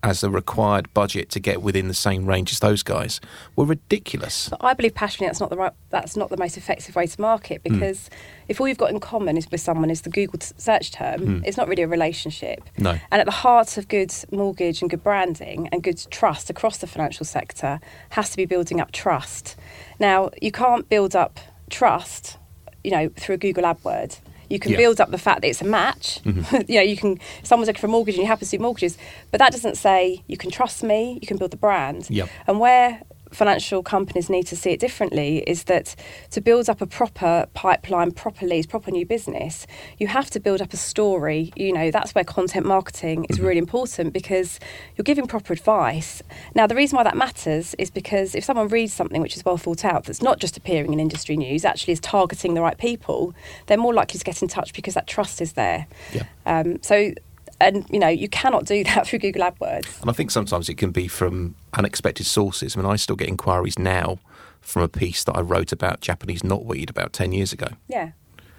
as 0.02 0.20
the 0.20 0.30
required 0.30 0.92
budget 0.94 1.28
to 1.30 1.40
get 1.40 1.62
within 1.62 1.88
the 1.88 1.94
same 1.94 2.26
range 2.26 2.52
as 2.52 2.60
those 2.60 2.82
guys 2.82 3.20
were 3.56 3.64
ridiculous. 3.64 4.48
But 4.48 4.64
I 4.64 4.74
believe 4.74 4.94
passionately 4.94 5.26
that's 5.28 5.40
not 5.40 5.50
the 5.50 5.56
right, 5.56 5.72
that's 5.90 6.16
not 6.16 6.30
the 6.30 6.36
most 6.36 6.56
effective 6.56 6.96
way 6.96 7.06
to 7.06 7.20
market 7.20 7.60
hmm. 7.64 7.74
because 7.74 8.08
if 8.48 8.60
all 8.60 8.68
you've 8.68 8.78
got 8.78 8.90
in 8.90 9.00
common 9.00 9.36
is 9.36 9.50
with 9.50 9.60
someone 9.60 9.90
is 9.90 10.02
the 10.02 10.10
Google 10.10 10.40
search 10.40 10.92
term, 10.92 11.20
hmm. 11.20 11.44
it's 11.44 11.56
not 11.56 11.68
really 11.68 11.82
a 11.82 11.88
relationship. 11.88 12.62
No. 12.78 12.90
And 12.90 13.20
at 13.20 13.26
the 13.26 13.32
heart 13.32 13.76
of 13.76 13.88
good 13.88 14.12
mortgage 14.30 14.80
and 14.80 14.90
good 14.90 15.04
branding 15.04 15.68
and 15.70 15.82
good 15.82 16.04
trust 16.10 16.48
across 16.50 16.78
the 16.78 16.86
financial 16.86 17.26
sector 17.26 17.80
has 18.10 18.30
to 18.30 18.36
be 18.36 18.46
building 18.46 18.80
up 18.80 18.92
trust. 18.92 19.56
Now 19.98 20.30
you 20.40 20.50
can't 20.50 20.88
build 20.88 21.14
up 21.14 21.38
trust, 21.68 22.38
you 22.82 22.90
know, 22.90 23.10
through 23.16 23.34
a 23.34 23.38
Google 23.38 23.64
AdWord. 23.64 24.18
You 24.50 24.58
can 24.58 24.72
Yeah. 24.72 24.78
build 24.78 25.00
up 25.00 25.10
the 25.10 25.18
fact 25.18 25.40
that 25.42 25.48
it's 25.48 25.62
a 25.62 25.64
match. 25.64 26.20
Mm-hmm. 26.24 26.56
you 26.70 26.76
know, 26.78 26.82
you 26.82 26.96
can 26.96 27.18
someone's 27.42 27.68
looking 27.68 27.80
for 27.80 27.86
a 27.86 27.90
mortgage 27.90 28.16
and 28.16 28.22
you 28.22 28.26
happen 28.28 28.44
to 28.46 28.50
do 28.56 28.60
mortgages, 28.62 28.98
but 29.30 29.38
that 29.38 29.52
doesn't 29.52 29.76
say 29.76 30.22
you 30.26 30.36
can 30.36 30.50
trust 30.50 30.82
me. 30.82 31.18
You 31.22 31.26
can 31.26 31.38
build 31.38 31.52
the 31.52 31.56
brand. 31.56 32.08
Yep. 32.10 32.28
And 32.48 32.60
where 32.60 33.00
financial 33.30 33.82
companies 33.82 34.28
need 34.28 34.46
to 34.46 34.56
see 34.56 34.70
it 34.70 34.80
differently 34.80 35.38
is 35.46 35.64
that 35.64 35.94
to 36.30 36.40
build 36.40 36.68
up 36.68 36.80
a 36.80 36.86
proper 36.86 37.46
pipeline, 37.54 38.12
proper 38.12 38.46
leads, 38.46 38.66
proper 38.66 38.90
new 38.90 39.06
business, 39.06 39.66
you 39.98 40.06
have 40.08 40.30
to 40.30 40.40
build 40.40 40.60
up 40.60 40.72
a 40.72 40.76
story. 40.76 41.52
You 41.56 41.72
know, 41.72 41.90
that's 41.90 42.14
where 42.14 42.24
content 42.24 42.66
marketing 42.66 43.26
is 43.28 43.40
really 43.40 43.58
important 43.58 44.12
because 44.12 44.58
you're 44.96 45.04
giving 45.04 45.26
proper 45.26 45.52
advice. 45.52 46.22
Now, 46.54 46.66
the 46.66 46.74
reason 46.74 46.96
why 46.96 47.04
that 47.04 47.16
matters 47.16 47.74
is 47.78 47.90
because 47.90 48.34
if 48.34 48.44
someone 48.44 48.68
reads 48.68 48.92
something 48.92 49.20
which 49.22 49.36
is 49.36 49.44
well 49.44 49.56
thought 49.56 49.84
out, 49.84 50.04
that's 50.04 50.22
not 50.22 50.38
just 50.38 50.56
appearing 50.56 50.92
in 50.92 51.00
industry 51.00 51.36
news, 51.36 51.64
actually 51.64 51.92
is 51.92 52.00
targeting 52.00 52.54
the 52.54 52.60
right 52.60 52.78
people, 52.78 53.34
they're 53.66 53.78
more 53.78 53.94
likely 53.94 54.18
to 54.18 54.24
get 54.24 54.42
in 54.42 54.48
touch 54.48 54.72
because 54.74 54.94
that 54.94 55.06
trust 55.06 55.40
is 55.40 55.52
there. 55.52 55.86
Yeah. 56.12 56.24
Um, 56.46 56.82
so 56.82 57.12
and 57.60 57.84
you 57.90 57.98
know 57.98 58.08
you 58.08 58.28
cannot 58.28 58.64
do 58.66 58.82
that 58.90 59.06
through 59.06 59.20
Google 59.20 59.42
AdWords. 59.42 60.00
And 60.00 60.10
I 60.10 60.12
think 60.12 60.30
sometimes 60.30 60.68
it 60.68 60.74
can 60.74 60.90
be 60.90 61.08
from 61.08 61.54
unexpected 61.74 62.26
sources. 62.26 62.76
I 62.76 62.80
mean, 62.80 62.90
I 62.90 62.96
still 62.96 63.16
get 63.16 63.28
inquiries 63.28 63.78
now 63.78 64.18
from 64.60 64.82
a 64.82 64.88
piece 64.88 65.24
that 65.24 65.36
I 65.36 65.40
wrote 65.40 65.72
about 65.72 66.00
Japanese 66.00 66.42
knotweed 66.42 66.90
about 66.90 67.12
10 67.12 67.32
years 67.32 67.52
ago. 67.52 67.68
Yeah. 67.88 68.12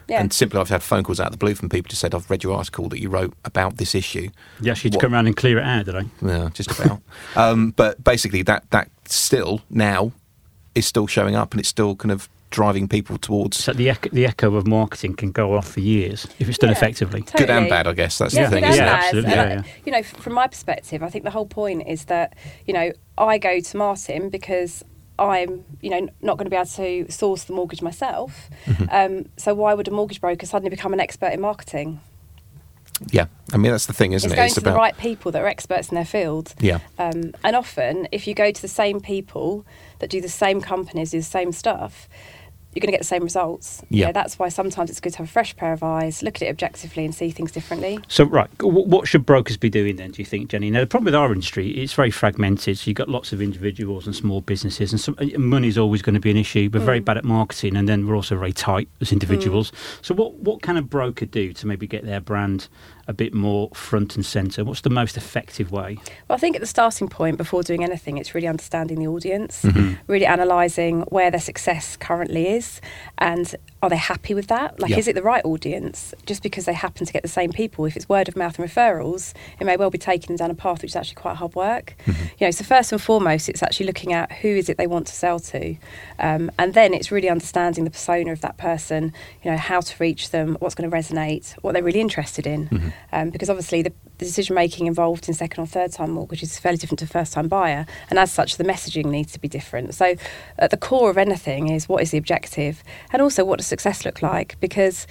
Yeah. 0.07 0.19
And 0.19 0.33
simply, 0.33 0.59
I've 0.59 0.67
had 0.69 0.83
phone 0.83 1.03
calls 1.03 1.19
out 1.21 1.27
of 1.27 1.31
the 1.31 1.37
blue 1.37 1.55
from 1.55 1.69
people 1.69 1.89
who 1.91 1.95
said, 1.95 2.13
I've 2.13 2.29
read 2.29 2.43
your 2.43 2.57
article 2.57 2.89
that 2.89 2.99
you 2.99 3.07
wrote 3.07 3.33
about 3.45 3.77
this 3.77 3.95
issue. 3.95 4.29
You 4.59 4.71
actually 4.71 4.89
had 4.89 4.93
to 4.93 4.97
What- 4.97 5.01
come 5.03 5.13
around 5.13 5.27
and 5.27 5.37
clear 5.37 5.57
it 5.57 5.63
out, 5.63 5.85
did 5.85 5.95
I? 5.95 6.03
Yeah, 6.21 6.49
just 6.53 6.71
about. 6.71 7.01
um, 7.37 7.71
but 7.77 8.03
basically, 8.03 8.41
that, 8.41 8.69
that 8.71 8.89
still 9.05 9.61
now 9.69 10.11
is 10.75 10.85
still 10.85 11.07
showing 11.07 11.35
up 11.35 11.51
and 11.53 11.59
it's 11.61 11.69
still 11.69 11.95
kind 11.95 12.11
of 12.11 12.27
driving 12.51 12.87
people 12.87 13.17
towards 13.17 13.57
So 13.57 13.73
the 13.73 13.89
echo, 13.89 14.09
the 14.11 14.25
echo 14.27 14.55
of 14.55 14.67
marketing 14.67 15.15
can 15.15 15.31
go 15.31 15.55
off 15.55 15.67
for 15.71 15.79
years 15.79 16.27
if 16.37 16.47
it's 16.47 16.57
done 16.59 16.69
Yeah. 16.69 16.75
effectively. 16.77 17.21
good 17.35 17.49
and 17.49 17.67
bad, 17.67 17.87
I 17.87 17.93
guess. 17.93 18.17
That's 18.19 18.33
yeah, 18.35 18.45
the 18.45 18.49
thing, 18.51 18.63
good 18.63 18.69
isn't 18.71 18.85
Yeah, 18.85 18.91
bad. 18.95 19.03
absolutely, 19.05 19.33
And, 19.33 19.49
yeah, 19.51 19.55
yeah. 19.65 19.73
You 19.85 19.91
know, 19.93 20.03
from 20.03 20.33
my 20.33 20.47
perspective, 20.47 21.01
I 21.01 21.09
think 21.09 21.23
the 21.23 21.31
whole 21.31 21.47
point 21.47 21.87
is 21.87 22.05
that 22.05 22.35
you 22.67 22.73
know 22.73 22.91
I 23.17 23.37
go 23.39 23.59
to 23.59 23.77
Martin 23.77 24.29
because 24.29 24.83
I'm 25.17 25.63
you 25.81 25.89
know 25.89 26.07
not 26.21 26.37
going 26.37 26.45
to 26.45 26.49
be 26.49 26.55
able 26.55 26.65
to 26.65 27.11
source 27.11 27.43
the 27.45 27.53
mortgage 27.53 27.81
myself. 27.81 28.49
Mm-hmm. 28.65 28.85
Um, 28.91 29.25
so 29.37 29.53
why 29.53 29.73
would 29.73 29.87
a 29.87 29.91
mortgage 29.91 30.21
broker 30.21 30.45
suddenly 30.45 30.69
become 30.69 30.93
an 30.93 30.99
expert 30.99 31.31
in 31.33 31.41
marketing? 31.41 31.99
Yeah. 33.11 33.25
I 33.51 33.57
mean, 33.57 33.71
that's 33.71 33.87
the 33.87 33.93
thing, 33.93 34.13
isn't 34.13 34.27
it's 34.27 34.33
it? 34.33 34.35
going 34.35 34.45
It's 34.45 34.55
to 34.55 34.61
the 34.61 34.73
right 34.73 34.95
people 34.95 35.31
that 35.31 35.41
are 35.41 35.47
experts 35.47 35.89
in 35.89 35.95
their 35.95 36.05
field. 36.05 36.53
Yeah. 36.59 36.79
Um, 36.99 37.33
and 37.43 37.55
often, 37.55 38.07
if 38.11 38.27
you 38.27 38.35
go 38.35 38.51
to 38.51 38.61
the 38.61 38.67
same 38.67 38.99
people 38.99 39.65
that 39.99 40.09
do 40.11 40.21
the 40.21 40.29
same 40.29 40.61
companies, 40.61 41.09
do 41.11 41.17
the 41.17 41.23
same 41.23 41.51
stuff, 41.51 42.07
you're 42.73 42.81
going 42.81 42.87
to 42.87 42.91
get 42.91 43.01
the 43.01 43.07
same 43.07 43.23
results. 43.23 43.81
You 43.89 43.99
Yeah. 43.99 44.05
know, 44.07 44.11
that's 44.13 44.39
why 44.39 44.49
sometimes 44.49 44.89
it's 44.89 44.99
good 44.99 45.11
to 45.13 45.19
have 45.19 45.27
a 45.27 45.31
fresh 45.31 45.55
pair 45.55 45.73
of 45.73 45.83
eyes, 45.83 46.23
look 46.23 46.35
at 46.37 46.43
it 46.43 46.49
objectively, 46.49 47.03
and 47.03 47.13
see 47.13 47.29
things 47.29 47.51
differently. 47.51 47.99
So, 48.07 48.23
right, 48.23 48.49
what 48.61 49.07
should 49.07 49.25
brokers 49.25 49.57
be 49.57 49.69
doing 49.69 49.97
then, 49.97 50.11
do 50.11 50.21
you 50.21 50.25
think, 50.25 50.49
Jenny? 50.49 50.69
Now, 50.71 50.79
the 50.79 50.87
problem 50.87 51.05
with 51.05 51.15
our 51.15 51.31
industry, 51.33 51.69
it's 51.69 51.93
very 51.93 52.11
fragmented. 52.11 52.77
So, 52.77 52.89
you've 52.89 52.95
got 52.95 53.09
lots 53.09 53.33
of 53.33 53.41
individuals 53.41 54.05
and 54.05 54.15
small 54.15 54.41
businesses, 54.41 54.91
and 54.93 55.01
some, 55.01 55.17
money's 55.37 55.77
always 55.77 56.01
going 56.01 56.15
to 56.15 56.21
be 56.21 56.31
an 56.31 56.37
issue. 56.37 56.69
We're 56.71 56.79
very 56.79 57.01
mm. 57.01 57.05
bad 57.05 57.17
at 57.17 57.25
marketing, 57.25 57.75
and 57.75 57.89
then 57.89 58.07
we're 58.07 58.15
also 58.15 58.37
very 58.37 58.53
tight 58.53 58.87
as 59.01 59.11
individuals. 59.11 59.71
Mm. 59.71 60.05
So, 60.05 60.15
what, 60.15 60.35
what 60.35 60.61
can 60.61 60.77
a 60.77 60.81
broker 60.81 61.25
do 61.25 61.51
to 61.53 61.67
maybe 61.67 61.87
get 61.87 62.05
their 62.05 62.21
brand 62.21 62.69
a 63.11 63.13
bit 63.13 63.33
more 63.33 63.69
front 63.73 64.15
and 64.15 64.25
centre? 64.25 64.63
What's 64.63 64.81
the 64.81 64.89
most 64.89 65.17
effective 65.17 65.71
way? 65.71 65.97
Well, 66.27 66.35
I 66.35 66.37
think 66.37 66.55
at 66.55 66.61
the 66.61 66.67
starting 66.67 67.07
point, 67.07 67.37
before 67.37 67.61
doing 67.61 67.83
anything, 67.83 68.17
it's 68.17 68.33
really 68.33 68.47
understanding 68.47 68.97
the 68.99 69.07
audience, 69.07 69.61
mm-hmm. 69.61 69.93
really 70.07 70.25
analysing 70.25 71.01
where 71.01 71.29
their 71.29 71.39
success 71.41 71.95
currently 71.97 72.47
is, 72.47 72.81
and 73.19 73.55
are 73.83 73.89
they 73.89 73.97
happy 73.97 74.33
with 74.33 74.47
that? 74.47 74.79
Like, 74.79 74.91
Yeah. 74.91 74.97
is 74.97 75.07
it 75.07 75.15
the 75.15 75.23
right 75.23 75.43
audience? 75.43 76.13
Just 76.25 76.41
because 76.41 76.65
they 76.65 76.73
happen 76.73 77.05
to 77.05 77.13
get 77.13 77.21
the 77.21 77.27
same 77.27 77.51
people, 77.51 77.85
if 77.85 77.95
it's 77.95 78.07
word 78.07 78.27
of 78.27 78.35
mouth 78.35 78.57
and 78.57 78.67
referrals, 78.67 79.33
it 79.59 79.65
may 79.65 79.75
well 79.75 79.89
be 79.89 79.97
taking 79.97 80.27
them 80.27 80.37
down 80.37 80.51
a 80.51 80.55
path 80.55 80.81
which 80.81 80.91
is 80.91 80.95
actually 80.95 81.15
quite 81.15 81.35
hard 81.35 81.53
work. 81.55 81.95
Mm-hmm. 82.05 82.23
You 82.39 82.47
know, 82.47 82.51
so 82.51 82.63
first 82.63 82.91
and 82.91 83.01
foremost, 83.01 83.49
it's 83.49 83.61
actually 83.61 83.87
looking 83.87 84.13
at 84.13 84.31
who 84.31 84.47
is 84.47 84.69
it 84.69 84.77
they 84.77 84.87
want 84.87 85.07
to 85.07 85.13
sell 85.13 85.39
to, 85.39 85.75
um, 86.19 86.51
and 86.57 86.73
then 86.73 86.93
it's 86.93 87.11
really 87.11 87.29
understanding 87.29 87.83
the 87.83 87.91
persona 87.91 88.31
of 88.31 88.41
that 88.41 88.57
person. 88.57 89.13
You 89.43 89.51
know, 89.51 89.57
how 89.57 89.81
to 89.81 89.95
reach 89.99 90.29
them, 90.29 90.57
what's 90.59 90.75
going 90.75 90.89
to 90.89 90.95
resonate, 90.95 91.53
what 91.61 91.73
they're 91.73 91.83
really 91.83 91.99
interested 92.01 92.45
in, 92.47 92.67
mm-hmm. 92.67 92.89
Um, 93.11 93.29
because 93.29 93.49
obviously 93.49 93.81
the, 93.81 93.93
the 94.17 94.25
decision 94.25 94.55
making 94.55 94.87
involved 94.87 95.27
in 95.27 95.33
second 95.33 95.63
or 95.63 95.67
third 95.67 95.91
time 95.91 96.11
mortgage 96.11 96.43
is 96.43 96.57
fairly 96.59 96.77
different 96.77 96.99
to 96.99 97.07
first 97.07 97.33
time 97.33 97.47
buyer, 97.47 97.85
and 98.09 98.19
as 98.19 98.31
such, 98.31 98.57
the 98.57 98.63
messaging 98.63 99.05
needs 99.05 99.31
to 99.33 99.39
be 99.39 99.47
different. 99.47 99.93
So, 99.93 100.15
at 100.57 100.71
the 100.71 100.77
core 100.77 101.09
of 101.09 101.17
anything 101.17 101.69
is 101.69 101.89
what 101.89 102.01
is 102.01 102.11
the 102.11 102.17
objective, 102.17 102.83
and 103.11 103.21
also 103.21 103.43
what 103.45 103.57
does 103.57 103.67
success 103.67 104.05
look 104.05 104.21
like, 104.21 104.59
because. 104.59 105.07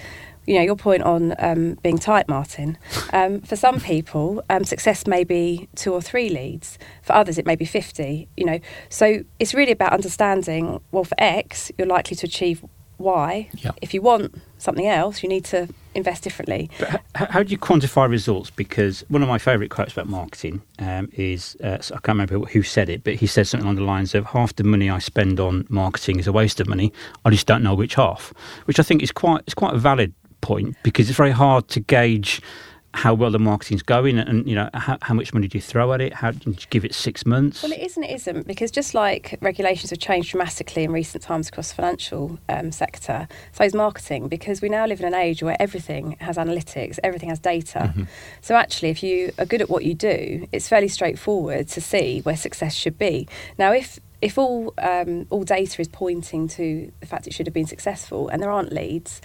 You 0.47 0.55
know 0.55 0.61
your 0.63 0.75
point 0.75 1.03
on 1.03 1.35
um, 1.37 1.75
being 1.83 1.99
tight, 1.99 2.27
Martin. 2.27 2.75
Um, 3.13 3.41
for 3.41 3.55
some 3.55 3.79
people, 3.79 4.43
um, 4.49 4.63
success 4.63 5.05
may 5.05 5.23
be 5.23 5.69
two 5.75 5.93
or 5.93 6.01
three 6.01 6.29
leads. 6.29 6.79
For 7.03 7.13
others, 7.13 7.37
it 7.37 7.45
may 7.45 7.55
be 7.55 7.63
fifty. 7.63 8.27
You 8.35 8.45
know, 8.45 8.59
so 8.89 9.23
it's 9.37 9.53
really 9.53 9.71
about 9.71 9.93
understanding. 9.93 10.81
Well, 10.91 11.03
for 11.03 11.13
X, 11.19 11.71
you're 11.77 11.85
likely 11.85 12.15
to 12.17 12.25
achieve 12.25 12.65
Y. 13.01 13.49
Yeah. 13.57 13.71
If 13.81 13.93
you 13.93 14.01
want 14.01 14.35
something 14.57 14.87
else, 14.87 15.23
you 15.23 15.29
need 15.29 15.45
to 15.45 15.67
invest 15.93 16.23
differently. 16.23 16.69
But 16.79 17.01
how 17.15 17.43
do 17.43 17.51
you 17.51 17.57
quantify 17.57 18.09
results? 18.09 18.49
Because 18.49 19.03
one 19.09 19.21
of 19.21 19.27
my 19.27 19.37
favourite 19.37 19.71
quotes 19.71 19.93
about 19.93 20.07
marketing 20.07 20.61
um, 20.79 21.09
is 21.13 21.57
uh, 21.63 21.77
I 21.81 21.99
can't 21.99 22.07
remember 22.09 22.39
who 22.39 22.63
said 22.63 22.89
it, 22.89 23.03
but 23.03 23.15
he 23.15 23.27
said 23.27 23.47
something 23.47 23.65
along 23.65 23.75
the 23.75 23.83
lines 23.83 24.15
of 24.15 24.25
half 24.25 24.55
the 24.55 24.63
money 24.63 24.89
I 24.89 24.99
spend 24.99 25.39
on 25.39 25.65
marketing 25.69 26.19
is 26.19 26.27
a 26.27 26.31
waste 26.31 26.59
of 26.59 26.67
money. 26.67 26.93
I 27.25 27.29
just 27.29 27.47
don't 27.47 27.63
know 27.63 27.75
which 27.75 27.95
half, 27.95 28.33
which 28.65 28.79
I 28.79 28.83
think 28.83 29.03
is 29.03 29.11
quite 29.11 29.41
it's 29.41 29.53
quite 29.53 29.73
a 29.73 29.79
valid 29.79 30.13
point 30.41 30.75
because 30.83 31.09
it's 31.09 31.17
very 31.17 31.31
hard 31.31 31.67
to 31.69 31.79
gauge 31.79 32.41
how 32.93 33.13
well 33.13 33.31
the 33.31 33.39
marketing's 33.39 33.83
going 33.83 34.17
and 34.17 34.47
you 34.47 34.55
know 34.55 34.69
how, 34.73 34.97
how 35.01 35.13
much 35.13 35.33
money 35.33 35.47
do 35.47 35.57
you 35.57 35.61
throw 35.61 35.93
at 35.93 36.01
it 36.01 36.13
how 36.13 36.31
do 36.31 36.49
you 36.49 36.57
give 36.69 36.83
it 36.83 36.93
six 36.93 37.25
months 37.25 37.63
Well, 37.63 37.71
it 37.71 37.79
is 37.79 37.95
and 37.95 38.05
it 38.05 38.11
isn't 38.11 38.47
because 38.47 38.69
just 38.71 38.93
like 38.93 39.37
regulations 39.41 39.91
have 39.91 39.99
changed 39.99 40.31
dramatically 40.31 40.83
in 40.83 40.91
recent 40.91 41.23
times 41.23 41.47
across 41.47 41.69
the 41.69 41.75
financial 41.75 42.39
um, 42.49 42.71
sector, 42.71 43.27
so 43.53 43.63
is 43.63 43.73
marketing 43.73 44.27
because 44.27 44.61
we 44.61 44.69
now 44.69 44.85
live 44.85 44.99
in 44.99 45.05
an 45.05 45.13
age 45.13 45.43
where 45.43 45.55
everything 45.59 46.17
has 46.19 46.37
analytics, 46.37 46.99
everything 47.03 47.29
has 47.29 47.39
data. 47.39 47.93
So 48.41 48.55
actually, 48.55 48.89
if 48.89 49.03
you 49.03 49.31
are 49.37 49.45
good 49.45 49.61
at 49.61 49.69
what 49.69 49.85
you 49.85 49.93
do, 49.93 50.47
it's 50.51 50.67
fairly 50.67 50.87
straightforward 50.87 51.67
to 51.69 51.81
see 51.81 52.21
where 52.21 52.35
success 52.35 52.73
should 52.73 52.97
be. 52.97 53.27
Now, 53.57 53.71
if 53.73 53.99
if 54.21 54.37
all 54.37 54.73
um, 54.77 55.25
all 55.29 55.43
data 55.43 55.81
is 55.81 55.87
pointing 55.87 56.47
to 56.49 56.91
the 56.99 57.05
fact 57.05 57.27
it 57.27 57.33
should 57.33 57.47
have 57.47 57.53
been 57.53 57.67
successful 57.67 58.29
and 58.29 58.41
there 58.41 58.51
aren't 58.51 58.71
leads, 58.71 59.21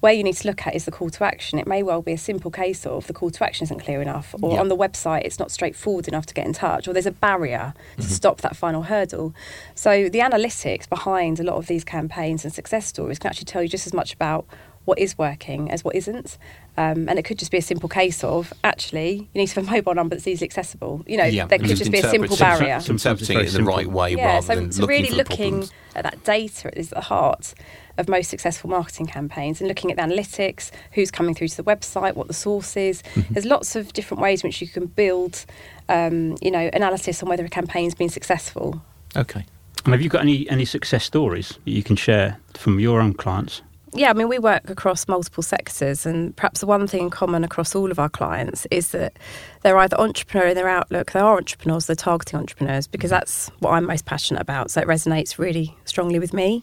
where 0.00 0.12
you 0.12 0.24
need 0.24 0.34
to 0.36 0.48
look 0.48 0.66
at 0.66 0.74
is 0.74 0.86
the 0.86 0.90
call 0.90 1.10
to 1.10 1.24
action. 1.24 1.58
It 1.58 1.66
may 1.66 1.82
well 1.82 2.02
be 2.02 2.12
a 2.12 2.18
simple 2.18 2.50
case 2.50 2.86
of 2.86 3.06
the 3.06 3.12
call 3.12 3.30
to 3.30 3.44
action 3.44 3.64
isn't 3.64 3.80
clear 3.80 4.00
enough, 4.00 4.34
or 4.40 4.54
Yeah. 4.54 4.60
on 4.60 4.68
the 4.68 4.76
website 4.76 5.22
it's 5.24 5.38
not 5.38 5.50
straightforward 5.50 6.08
enough 6.08 6.26
to 6.26 6.34
get 6.34 6.46
in 6.46 6.52
touch, 6.52 6.88
or 6.88 6.92
there's 6.92 7.06
a 7.06 7.10
barrier 7.12 7.74
to 7.96 8.02
mm-hmm. 8.02 8.10
stop 8.10 8.40
that 8.40 8.56
final 8.56 8.82
hurdle. 8.82 9.34
So 9.74 10.08
the 10.08 10.20
analytics 10.20 10.88
behind 10.88 11.38
a 11.38 11.42
lot 11.42 11.56
of 11.56 11.66
these 11.66 11.84
campaigns 11.84 12.44
and 12.44 12.52
success 12.52 12.86
stories 12.86 13.18
can 13.18 13.28
actually 13.28 13.44
tell 13.46 13.62
you 13.62 13.68
just 13.68 13.86
as 13.86 13.92
much 13.92 14.14
about 14.14 14.46
what 14.86 14.98
is 14.98 15.18
working 15.18 15.70
as 15.70 15.84
what 15.84 15.94
isn't. 15.94 16.38
Um, 16.80 17.08
and 17.08 17.18
it 17.18 17.24
could 17.24 17.38
just 17.38 17.50
be 17.50 17.58
a 17.58 17.62
simple 17.62 17.88
case 17.88 18.24
of 18.24 18.52
actually 18.64 19.28
you 19.34 19.40
need 19.40 19.48
to 19.48 19.54
have 19.56 19.68
a 19.68 19.70
mobile 19.70 19.94
number 19.94 20.14
that's 20.14 20.26
easily 20.26 20.46
accessible. 20.46 21.04
You 21.06 21.18
know, 21.18 21.24
Yeah, 21.24 21.46
there 21.46 21.58
could 21.58 21.76
just 21.76 21.92
be 21.92 21.98
a 21.98 22.08
simple 22.08 22.36
barrier. 22.36 22.80
Some- 22.80 22.96
Sometimes 22.98 23.22
it's 23.22 23.30
interpreting 23.30 23.54
it 23.54 23.58
in 23.58 23.64
the 23.64 23.70
right 23.70 23.86
way 23.86 24.14
Yeah, 24.14 24.26
rather 24.34 24.46
so, 24.46 24.54
than 24.54 24.72
so 24.72 24.82
looking 24.82 24.96
really 24.96 25.14
looking 25.14 25.68
at 25.94 26.04
that 26.04 26.24
data 26.24 26.70
is 26.78 26.92
at 26.92 26.96
the 26.96 27.04
heart 27.04 27.54
of 27.98 28.08
most 28.08 28.30
successful 28.30 28.70
marketing 28.70 29.06
campaigns 29.06 29.60
and 29.60 29.68
looking 29.68 29.90
at 29.90 29.96
the 29.98 30.02
analytics, 30.02 30.70
who's 30.92 31.10
coming 31.10 31.34
through 31.34 31.48
to 31.48 31.56
the 31.56 31.64
website, 31.64 32.14
what 32.14 32.28
the 32.28 32.34
source 32.34 32.76
is. 32.76 33.02
Mm-hmm. 33.14 33.34
There's 33.34 33.46
lots 33.46 33.76
of 33.76 33.92
different 33.92 34.22
ways 34.22 34.42
in 34.42 34.48
which 34.48 34.62
you 34.62 34.68
can 34.68 34.86
build, 34.86 35.44
um, 35.90 36.36
you 36.40 36.50
know, 36.50 36.70
analysis 36.72 37.22
on 37.22 37.28
whether 37.28 37.44
a 37.44 37.48
campaign's 37.48 37.94
been 37.94 38.08
successful. 38.08 38.80
Okay. 39.16 39.44
and 39.84 39.92
have 39.92 40.00
you 40.00 40.08
got 40.08 40.22
any 40.22 40.48
any 40.48 40.64
success 40.64 41.04
stories 41.04 41.48
that 41.64 41.70
you 41.70 41.82
can 41.82 41.96
share 41.96 42.38
from 42.54 42.78
your 42.80 43.00
own 43.00 43.12
clients 43.12 43.60
Yeah, 43.92 44.10
I 44.10 44.12
mean, 44.12 44.28
we 44.28 44.38
work 44.38 44.70
across 44.70 45.08
multiple 45.08 45.42
sectors, 45.42 46.06
and 46.06 46.34
perhaps 46.36 46.60
the 46.60 46.66
one 46.66 46.86
thing 46.86 47.02
in 47.04 47.10
common 47.10 47.42
across 47.42 47.74
all 47.74 47.90
of 47.90 47.98
our 47.98 48.08
clients 48.08 48.66
is 48.70 48.90
that 48.92 49.18
they're 49.62 49.76
either 49.78 49.98
entrepreneur 50.00 50.48
in 50.48 50.54
their 50.54 50.68
outlook, 50.68 51.10
they 51.10 51.20
are 51.20 51.36
entrepreneurs, 51.36 51.86
they're 51.86 51.96
targeting 51.96 52.38
entrepreneurs, 52.38 52.86
because 52.86 53.10
that's 53.10 53.48
what 53.58 53.72
I'm 53.72 53.86
most 53.86 54.06
passionate 54.06 54.40
about. 54.40 54.70
So 54.70 54.80
it 54.80 54.86
resonates 54.86 55.38
really 55.38 55.76
strongly 55.86 56.20
with 56.20 56.32
me. 56.32 56.62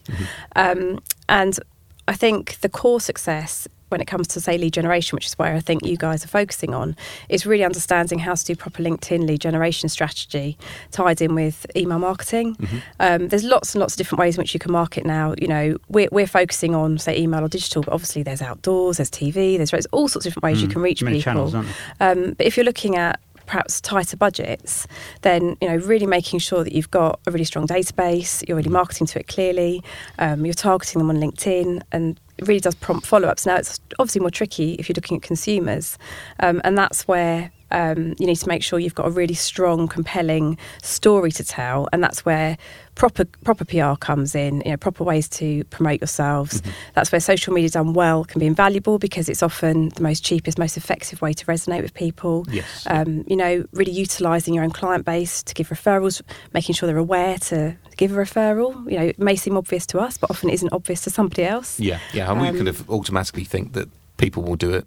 Um, 0.55 0.99
and 1.27 1.59
I 2.07 2.13
think 2.13 2.59
the 2.61 2.69
core 2.69 3.01
success 3.01 3.67
when 3.89 4.01
it 4.01 4.05
comes 4.07 4.27
to 4.29 4.41
say 4.41 4.57
lead 4.57 4.73
generation, 4.73 5.15
which 5.15 5.25
is 5.27 5.33
where 5.33 5.53
I 5.53 5.59
think 5.59 5.85
you 5.85 5.97
guys 5.97 6.23
are 6.23 6.27
focusing 6.27 6.73
on, 6.73 6.95
is 7.29 7.45
really 7.45 7.63
understanding 7.63 8.19
how 8.19 8.35
to 8.35 8.43
do 8.45 8.55
proper 8.55 8.83
LinkedIn 8.83 9.27
lead 9.27 9.41
generation 9.41 9.89
strategy 9.89 10.57
tied 10.91 11.21
in 11.21 11.35
with 11.35 11.65
email 11.75 11.99
marketing. 11.99 12.57
Um, 12.99 13.27
there's 13.29 13.43
lots 13.43 13.73
and 13.75 13.79
lots 13.79 13.93
of 13.93 13.97
different 13.97 14.19
ways 14.19 14.35
in 14.37 14.41
which 14.41 14.53
you 14.53 14.59
can 14.59 14.71
market 14.71 15.05
now. 15.05 15.33
You 15.39 15.47
know, 15.47 15.77
we're, 15.89 16.09
we're 16.11 16.27
focusing 16.27 16.75
on 16.75 16.97
say 16.97 17.17
email 17.17 17.43
or 17.43 17.47
digital, 17.49 17.81
but 17.83 17.93
obviously 17.93 18.23
there's 18.23 18.41
outdoors, 18.41 18.97
there's 18.97 19.11
TV, 19.11 19.57
there's, 19.57 19.71
there's 19.71 19.85
all 19.87 20.07
sorts 20.07 20.25
of 20.25 20.31
different 20.33 20.43
ways 20.43 20.61
you 20.61 20.67
Mm, 20.67 20.71
can 20.71 20.81
reach 20.81 20.99
people. 20.99 21.21
channels? 21.21 21.53
Um, 21.99 22.33
but 22.33 22.45
if 22.45 22.57
you're 22.57 22.65
looking 22.65 22.95
at 22.95 23.19
perhaps 23.45 23.79
tighter 23.79 24.17
budgets, 24.17 24.87
then 25.21 25.55
you 25.61 25.69
know 25.69 25.77
really 25.77 26.05
making 26.05 26.37
sure 26.39 26.65
that 26.65 26.73
you've 26.73 26.91
got 26.91 27.19
a 27.25 27.31
really 27.31 27.45
strong 27.45 27.65
database, 27.65 28.45
you're 28.47 28.57
really 28.57 28.69
marketing 28.69 29.07
to 29.07 29.19
it 29.19 29.27
clearly, 29.27 29.81
um, 30.19 30.45
you're 30.45 30.53
targeting 30.53 30.99
them 30.99 31.09
on 31.09 31.15
LinkedIn, 31.17 31.81
and 31.93 32.19
really 32.45 32.59
does 32.59 32.75
prompt 32.75 33.05
follow-ups. 33.07 33.45
Now 33.45 33.55
it's 33.55 33.79
obviously 33.99 34.21
more 34.21 34.31
tricky 34.31 34.73
if 34.75 34.87
you're 34.87 34.95
looking 34.95 35.17
at 35.17 35.23
consumers, 35.23 35.97
um, 36.39 36.61
and 36.63 36.77
that's 36.77 37.07
where. 37.07 37.51
Um, 37.71 38.13
you 38.19 38.25
need 38.25 38.37
to 38.37 38.47
make 38.47 38.63
sure 38.63 38.79
you've 38.79 38.95
got 38.95 39.07
a 39.07 39.11
really 39.11 39.33
strong, 39.33 39.87
compelling 39.87 40.57
story 40.81 41.31
to 41.33 41.43
tell, 41.43 41.87
and 41.91 42.03
that's 42.03 42.23
where 42.25 42.57
proper 42.95 43.25
proper 43.25 43.65
PR 43.65 43.95
comes 43.99 44.33
in. 44.35 44.61
You 44.65 44.71
know, 44.71 44.77
proper 44.77 45.03
ways 45.03 45.27
to 45.29 45.63
promote 45.65 45.99
yourselves. 46.01 46.61
That's 46.93 47.11
where 47.11 47.19
social 47.19 47.53
media 47.53 47.69
done 47.69 47.93
well 47.93 48.23
can 48.25 48.39
be 48.39 48.45
invaluable 48.45 48.99
because 48.99 49.27
it's 49.29 49.43
often 49.43 49.89
the 49.89 50.01
most 50.01 50.23
cheapest, 50.23 50.57
most 50.57 50.77
effective 50.77 51.21
way 51.21 51.33
to 51.33 51.45
resonate 51.45 51.81
with 51.81 51.93
people. 51.93 52.45
Yes. 52.49 52.85
Um, 52.89 53.23
you 53.27 53.35
know, 53.35 53.65
really 53.73 53.91
utilising 53.91 54.53
your 54.53 54.63
own 54.63 54.71
client 54.71 55.05
base 55.05 55.43
to 55.43 55.53
give 55.53 55.69
referrals, 55.69 56.21
making 56.53 56.75
sure 56.75 56.87
they're 56.87 56.97
aware 56.97 57.37
to 57.37 57.75
give 57.97 58.11
a 58.11 58.15
referral. 58.15 58.89
You 58.91 58.97
know, 58.99 59.05
it 59.05 59.19
may 59.19 59.35
seem 59.35 59.57
obvious 59.57 59.85
to 59.87 59.99
us, 59.99 60.17
but 60.17 60.29
often 60.31 60.49
it 60.49 60.53
isn't 60.53 60.71
obvious 60.73 61.01
to 61.01 61.09
somebody 61.09 61.43
else. 61.43 61.79
Yeah, 61.79 61.99
yeah. 62.13 62.31
And 62.31 62.41
we 62.41 62.47
Um, 62.47 62.55
kind 62.55 62.67
of 62.69 62.89
automatically 62.89 63.43
think 63.43 63.73
that 63.73 63.89
people 64.17 64.41
will 64.43 64.55
do 64.55 64.71
it, 64.71 64.85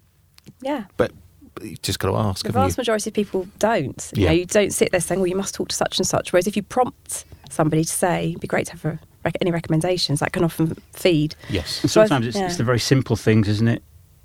Yeah. 0.62 0.84
but 0.96 1.12
you 1.62 1.76
just 1.82 1.98
got 1.98 2.10
to 2.10 2.16
ask. 2.16 2.46
The 2.46 2.52
vast 2.52 2.76
you? 2.76 2.80
majority 2.82 3.10
of 3.10 3.14
people 3.14 3.46
don't. 3.58 4.10
You 4.14 4.22
Yeah. 4.24 4.28
know, 4.28 4.34
you 4.34 4.46
don't 4.46 4.72
sit 4.72 4.90
there 4.92 5.00
saying, 5.00 5.20
"Well, 5.20 5.28
you 5.28 5.36
must 5.36 5.54
talk 5.54 5.68
to 5.68 5.76
such 5.76 5.98
and 5.98 6.06
such." 6.06 6.32
Whereas 6.32 6.46
if 6.46 6.56
you 6.56 6.62
prompt 6.62 7.24
somebody 7.50 7.84
to 7.84 7.92
say, 7.92 8.30
"It'd 8.30 8.40
be 8.40 8.48
great 8.48 8.66
to 8.66 8.72
have 8.72 8.84
a, 8.84 8.98
rec- 9.24 9.36
any 9.40 9.50
recommendations," 9.50 10.20
that 10.20 10.32
can 10.32 10.44
often 10.44 10.76
feed. 10.92 11.34
Yes. 11.48 11.82
And 11.82 11.90
sometimes 11.90 12.26
it's, 12.26 12.36
it's 12.36 12.52
yeah. 12.52 12.56
the 12.56 12.64
very 12.64 12.78
simple 12.80 13.16
things, 13.16 13.48
isn't 13.48 13.68
it, 13.68 13.82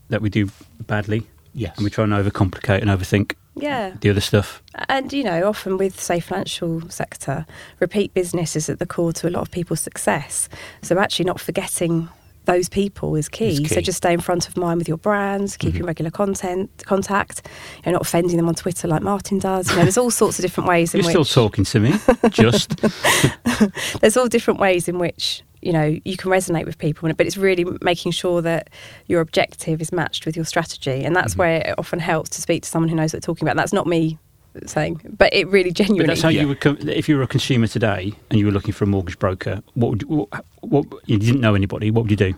that 0.10 0.22
we 0.22 0.30
do 0.30 0.50
badly, 0.88 1.26
Yes. 1.54 1.76
and 1.78 1.84
we 1.84 1.90
try 1.90 2.04
and 2.04 2.14
overcomplicate 2.14 2.82
and 2.82 2.90
overthink 2.90 3.34
Yeah. 3.56 3.94
the 4.02 4.10
other 4.10 4.22
stuff. 4.22 4.62
And 4.90 5.12
you 5.12 5.24
know, 5.24 5.48
often 5.48 5.78
with 5.78 6.00
say 6.00 6.20
financial 6.20 6.90
sector, 6.90 7.46
repeat 7.80 8.14
business 8.14 8.56
is 8.56 8.70
at 8.70 8.80
the 8.80 8.86
core 8.86 9.14
to 9.14 9.28
a 9.28 9.32
lot 9.32 9.42
of 9.42 9.52
people's 9.52 9.82
success. 9.82 10.48
So 10.82 10.98
actually, 11.00 11.26
not 11.26 11.40
forgetting 11.40 12.10
those 12.46 12.70
people 12.70 13.16
is 13.16 13.28
key. 13.30 13.64
Is 13.64 13.70
So 13.72 13.82
just 13.82 13.98
stay 13.98 14.14
in 14.14 14.20
front 14.22 14.48
of 14.48 14.56
mind 14.58 14.78
with 14.80 14.88
your 14.88 14.98
brands, 14.98 15.58
keeping 15.58 15.82
Mhm. 15.84 15.88
regular 15.88 16.12
content 16.12 16.70
contact. 16.86 17.48
You 17.86 17.92
know, 17.92 17.94
not 17.94 18.02
offending 18.04 18.38
them 18.38 18.48
on 18.48 18.56
Twitter 18.56 18.88
like 18.88 19.02
Martin 19.02 19.40
does. 19.40 19.70
You 19.70 19.76
know, 19.78 19.82
there's 19.84 19.98
all 19.98 20.12
sorts 20.12 20.40
of 20.40 20.44
different 20.44 20.68
ways 20.70 20.94
You're 20.94 21.04
which 21.04 21.10
still 21.12 21.26
talking 21.26 21.66
to 21.66 21.80
me, 21.80 21.94
just. 22.30 22.76
there's 24.02 24.18
all 24.18 24.28
different 24.28 24.60
ways 24.60 24.88
in 24.88 25.00
which 25.00 25.44
you 25.62 25.72
know 25.74 25.98
you 26.06 26.16
can 26.18 26.30
resonate 26.30 26.66
with 26.66 26.78
people 26.78 27.12
but 27.18 27.26
it's 27.26 27.38
really 27.38 27.66
making 27.82 28.12
sure 28.12 28.40
that 28.42 28.70
your 29.08 29.20
objective 29.22 29.82
is 29.82 29.92
matched 29.92 30.26
with 30.26 30.36
your 30.36 30.46
strategy 30.46 31.04
and 31.04 31.16
that's 31.16 31.34
Mhm. 31.34 31.38
where 31.38 31.62
it 31.70 31.76
often 31.80 31.98
helps 32.00 32.30
to 32.32 32.42
speak 32.42 32.62
to 32.64 32.70
someone 32.70 32.90
who 32.90 32.96
knows 32.96 33.14
what 33.14 33.22
they're 33.24 33.26
talking 33.34 33.46
about 33.46 33.52
and 33.54 33.60
that's 33.60 33.74
not 33.74 33.88
me 33.88 34.20
saying 34.66 35.02
but 35.18 35.34
it 35.34 35.48
really 35.48 35.70
But 35.72 35.78
genuinely 35.78 36.08
that's 36.08 36.22
how 36.22 36.30
Yeah. 36.30 36.42
you 36.42 36.48
would. 36.50 36.62
Com- 36.62 36.78
if 36.90 37.08
you 37.10 37.18
were 37.18 37.24
a 37.24 37.28
consumer 37.28 37.68
today 37.68 38.14
and 38.30 38.40
you 38.40 38.46
were 38.46 38.52
looking 38.52 38.74
for 38.74 38.84
a 38.84 38.88
mortgage 38.88 39.20
broker, 39.20 39.62
what 39.74 39.90
would 39.92 40.02
you, 40.02 40.08
what, 40.08 40.46
what 40.62 40.86
you 41.06 41.18
didn't 41.18 41.42
know 41.42 41.56
anybody? 41.56 41.92
What 41.92 42.04
would 42.04 42.12
you 42.12 42.18
do? 42.18 42.34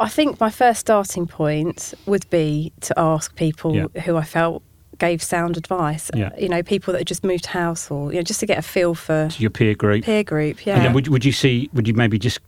I 0.00 0.08
think 0.08 0.40
my 0.40 0.50
first 0.50 0.80
starting 0.80 1.26
point 1.26 1.94
would 2.06 2.28
be 2.30 2.72
to 2.82 2.98
ask 2.98 3.34
people 3.36 3.74
Yeah. 3.76 4.02
who 4.02 4.16
I 4.16 4.24
felt 4.24 4.62
gave 4.98 5.22
sound 5.22 5.56
advice 5.56 6.10
Yeah. 6.14 6.30
you 6.38 6.48
know 6.48 6.62
people 6.62 6.92
that 6.92 6.98
had 7.00 7.06
just 7.08 7.24
moved 7.24 7.46
house 7.46 7.90
or 7.90 8.12
you 8.12 8.18
know 8.18 8.22
just 8.22 8.38
to 8.40 8.46
get 8.46 8.58
a 8.58 8.62
feel 8.62 8.94
for 8.94 9.28
To 9.30 9.42
your 9.42 9.50
peer 9.50 9.74
group, 9.74 10.04
peer 10.04 10.22
group 10.22 10.64
yeah 10.64 10.76
and 10.76 10.84
then 10.84 10.92
would 10.92 11.08
would 11.08 11.24
you 11.24 11.32
see? 11.32 11.68
Would 11.72 11.88
you 11.88 11.94
maybe 11.94 12.18
just 12.20 12.38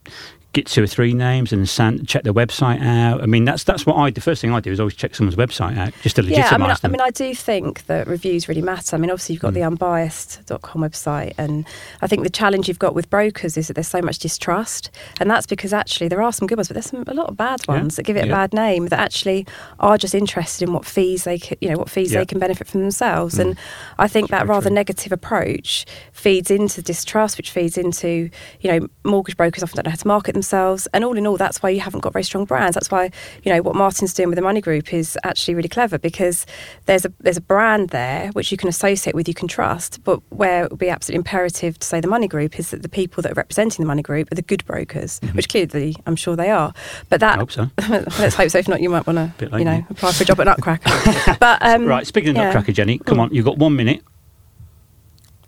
get 0.54 0.66
two 0.66 0.82
or 0.82 0.86
three 0.86 1.12
names 1.12 1.52
and 1.52 1.68
san- 1.68 2.06
check 2.06 2.22
their 2.22 2.32
website 2.32 2.80
out? 2.82 3.22
I 3.22 3.26
mean, 3.26 3.44
that's 3.44 3.64
that's 3.64 3.84
what 3.84 3.96
I. 3.96 4.10
The 4.10 4.20
first 4.22 4.40
thing 4.40 4.52
I 4.52 4.60
do 4.60 4.72
is 4.72 4.80
always 4.80 4.94
check 4.94 5.14
someone's 5.14 5.36
website 5.36 5.76
out 5.76 5.92
just 6.02 6.16
to 6.16 6.22
Yeah, 6.24 6.48
I 6.50 6.56
legitimise 6.56 6.58
mean, 6.58 6.70
I, 6.70 6.76
I 6.84 6.88
mean, 6.88 7.00
I 7.02 7.10
do 7.10 7.34
think 7.34 7.84
that 7.86 8.06
reviews 8.06 8.48
really 8.48 8.62
matter. 8.62 8.96
I 8.96 8.98
mean, 8.98 9.10
obviously, 9.10 9.34
you've 9.34 9.42
got 9.42 9.50
Mm. 9.52 9.54
the 9.56 9.62
unbiased.com 9.64 10.82
website, 10.82 11.34
and 11.38 11.66
I 12.02 12.06
think 12.06 12.22
the 12.22 12.30
challenge 12.30 12.68
you've 12.68 12.78
got 12.78 12.94
with 12.94 13.10
brokers 13.10 13.56
is 13.56 13.68
that 13.68 13.74
there's 13.74 13.88
so 13.88 14.00
much 14.00 14.18
distrust, 14.18 14.90
and 15.20 15.30
that's 15.30 15.46
because 15.46 15.72
actually 15.72 16.08
there 16.08 16.22
are 16.22 16.32
some 16.32 16.46
good 16.46 16.56
ones, 16.58 16.68
but 16.68 16.74
there's 16.74 16.86
some, 16.86 17.04
a 17.06 17.14
lot 17.14 17.28
of 17.28 17.36
bad 17.36 17.60
Yeah. 17.68 17.74
ones 17.76 17.96
that 17.96 18.04
give 18.04 18.16
it 18.16 18.24
a 18.24 18.30
bad 18.30 18.52
name 18.54 18.86
that 18.88 19.00
actually 19.00 19.46
are 19.80 19.98
just 19.98 20.14
interested 20.14 20.66
in 20.68 20.72
what 20.74 20.84
fees 20.86 21.24
they, 21.24 21.38
can, 21.38 21.56
you 21.60 21.68
know, 21.70 21.76
what 21.78 21.90
fees 21.90 22.12
Yeah. 22.12 22.20
they 22.20 22.26
can 22.26 22.38
benefit 22.38 22.66
from 22.68 22.80
themselves, 22.80 23.34
Mm. 23.36 23.40
and 23.40 23.58
I 23.98 24.08
think 24.08 24.30
That's 24.30 24.42
that 24.42 24.48
rather 24.48 24.68
true. 24.68 24.74
negative 24.74 25.12
approach 25.12 25.84
feeds 26.12 26.50
into 26.50 26.82
distrust, 26.82 27.36
which 27.36 27.50
feeds 27.50 27.76
into, 27.76 28.30
you 28.60 28.70
know, 28.72 28.88
mortgage 29.04 29.36
brokers 29.36 29.62
often 29.62 29.76
don't 29.76 29.86
know 29.86 29.90
how 29.90 29.96
to 29.96 30.06
market 30.08 30.32
themselves, 30.32 30.43
and 30.52 31.04
all 31.04 31.16
in 31.16 31.26
all, 31.26 31.36
that's 31.36 31.62
why 31.62 31.70
you 31.70 31.80
haven't 31.80 32.00
got 32.00 32.12
very 32.12 32.22
strong 32.24 32.44
brands. 32.44 32.74
That's 32.74 32.90
why, 32.90 33.10
you 33.42 33.52
know, 33.52 33.62
what 33.62 33.74
Martin's 33.74 34.12
doing 34.14 34.28
with 34.28 34.36
the 34.36 34.42
Money 34.42 34.60
Group 34.60 34.92
is 34.92 35.16
actually 35.24 35.54
really 35.54 35.68
clever 35.68 35.98
because 35.98 36.46
there's 36.86 37.04
a 37.04 37.12
there's 37.20 37.36
a 37.36 37.40
brand 37.40 37.90
there 37.90 38.28
which 38.32 38.50
you 38.52 38.58
can 38.58 38.68
associate 38.68 39.14
with, 39.14 39.28
you 39.28 39.34
can 39.34 39.48
trust, 39.48 40.02
but 40.04 40.20
where 40.30 40.64
it 40.64 40.70
would 40.70 40.78
be 40.80 40.88
absolutely 40.88 41.18
imperative 41.18 41.78
to 41.78 41.86
say 41.86 42.00
the 42.00 42.08
Money 42.08 42.28
Group 42.28 42.58
is 42.58 42.70
that 42.70 42.82
the 42.82 42.88
people 42.88 43.22
that 43.22 43.32
are 43.32 43.36
representing 43.36 43.82
the 43.82 43.86
Money 43.86 44.02
Group 44.02 44.30
are 44.32 44.34
the 44.34 44.42
good 44.42 44.64
brokers, 44.66 45.20
which 45.32 45.48
clearly 45.48 45.96
I'm 46.06 46.16
sure 46.16 46.36
they 46.36 46.50
are. 46.50 46.72
But 47.08 47.22
I 47.22 47.26
that 47.28 47.38
hope 47.38 47.52
so. 47.52 47.70
let's 48.18 48.34
hope 48.34 48.50
so. 48.50 48.58
If 48.58 48.68
not, 48.68 48.80
you 48.80 48.90
might 48.90 49.06
want 49.06 49.18
to, 49.38 49.44
you 49.58 49.64
know, 49.64 49.78
now. 49.78 49.86
apply 49.90 50.12
for 50.12 50.22
a 50.22 50.26
job 50.26 50.40
at 50.40 50.44
Nutcracker. 50.46 51.36
but 51.40 51.62
um, 51.62 51.86
right, 51.86 52.06
speaking 52.06 52.30
of 52.30 52.36
yeah. 52.36 52.44
Nutcracker, 52.44 52.72
Jenny, 52.72 52.98
come 52.98 53.18
Mm. 53.18 53.20
on, 53.20 53.34
you've 53.34 53.44
got 53.44 53.58
one 53.58 53.76
minute. 53.76 54.02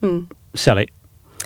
Mm. 0.02 0.30
Sell 0.54 0.78
it. 0.78 0.90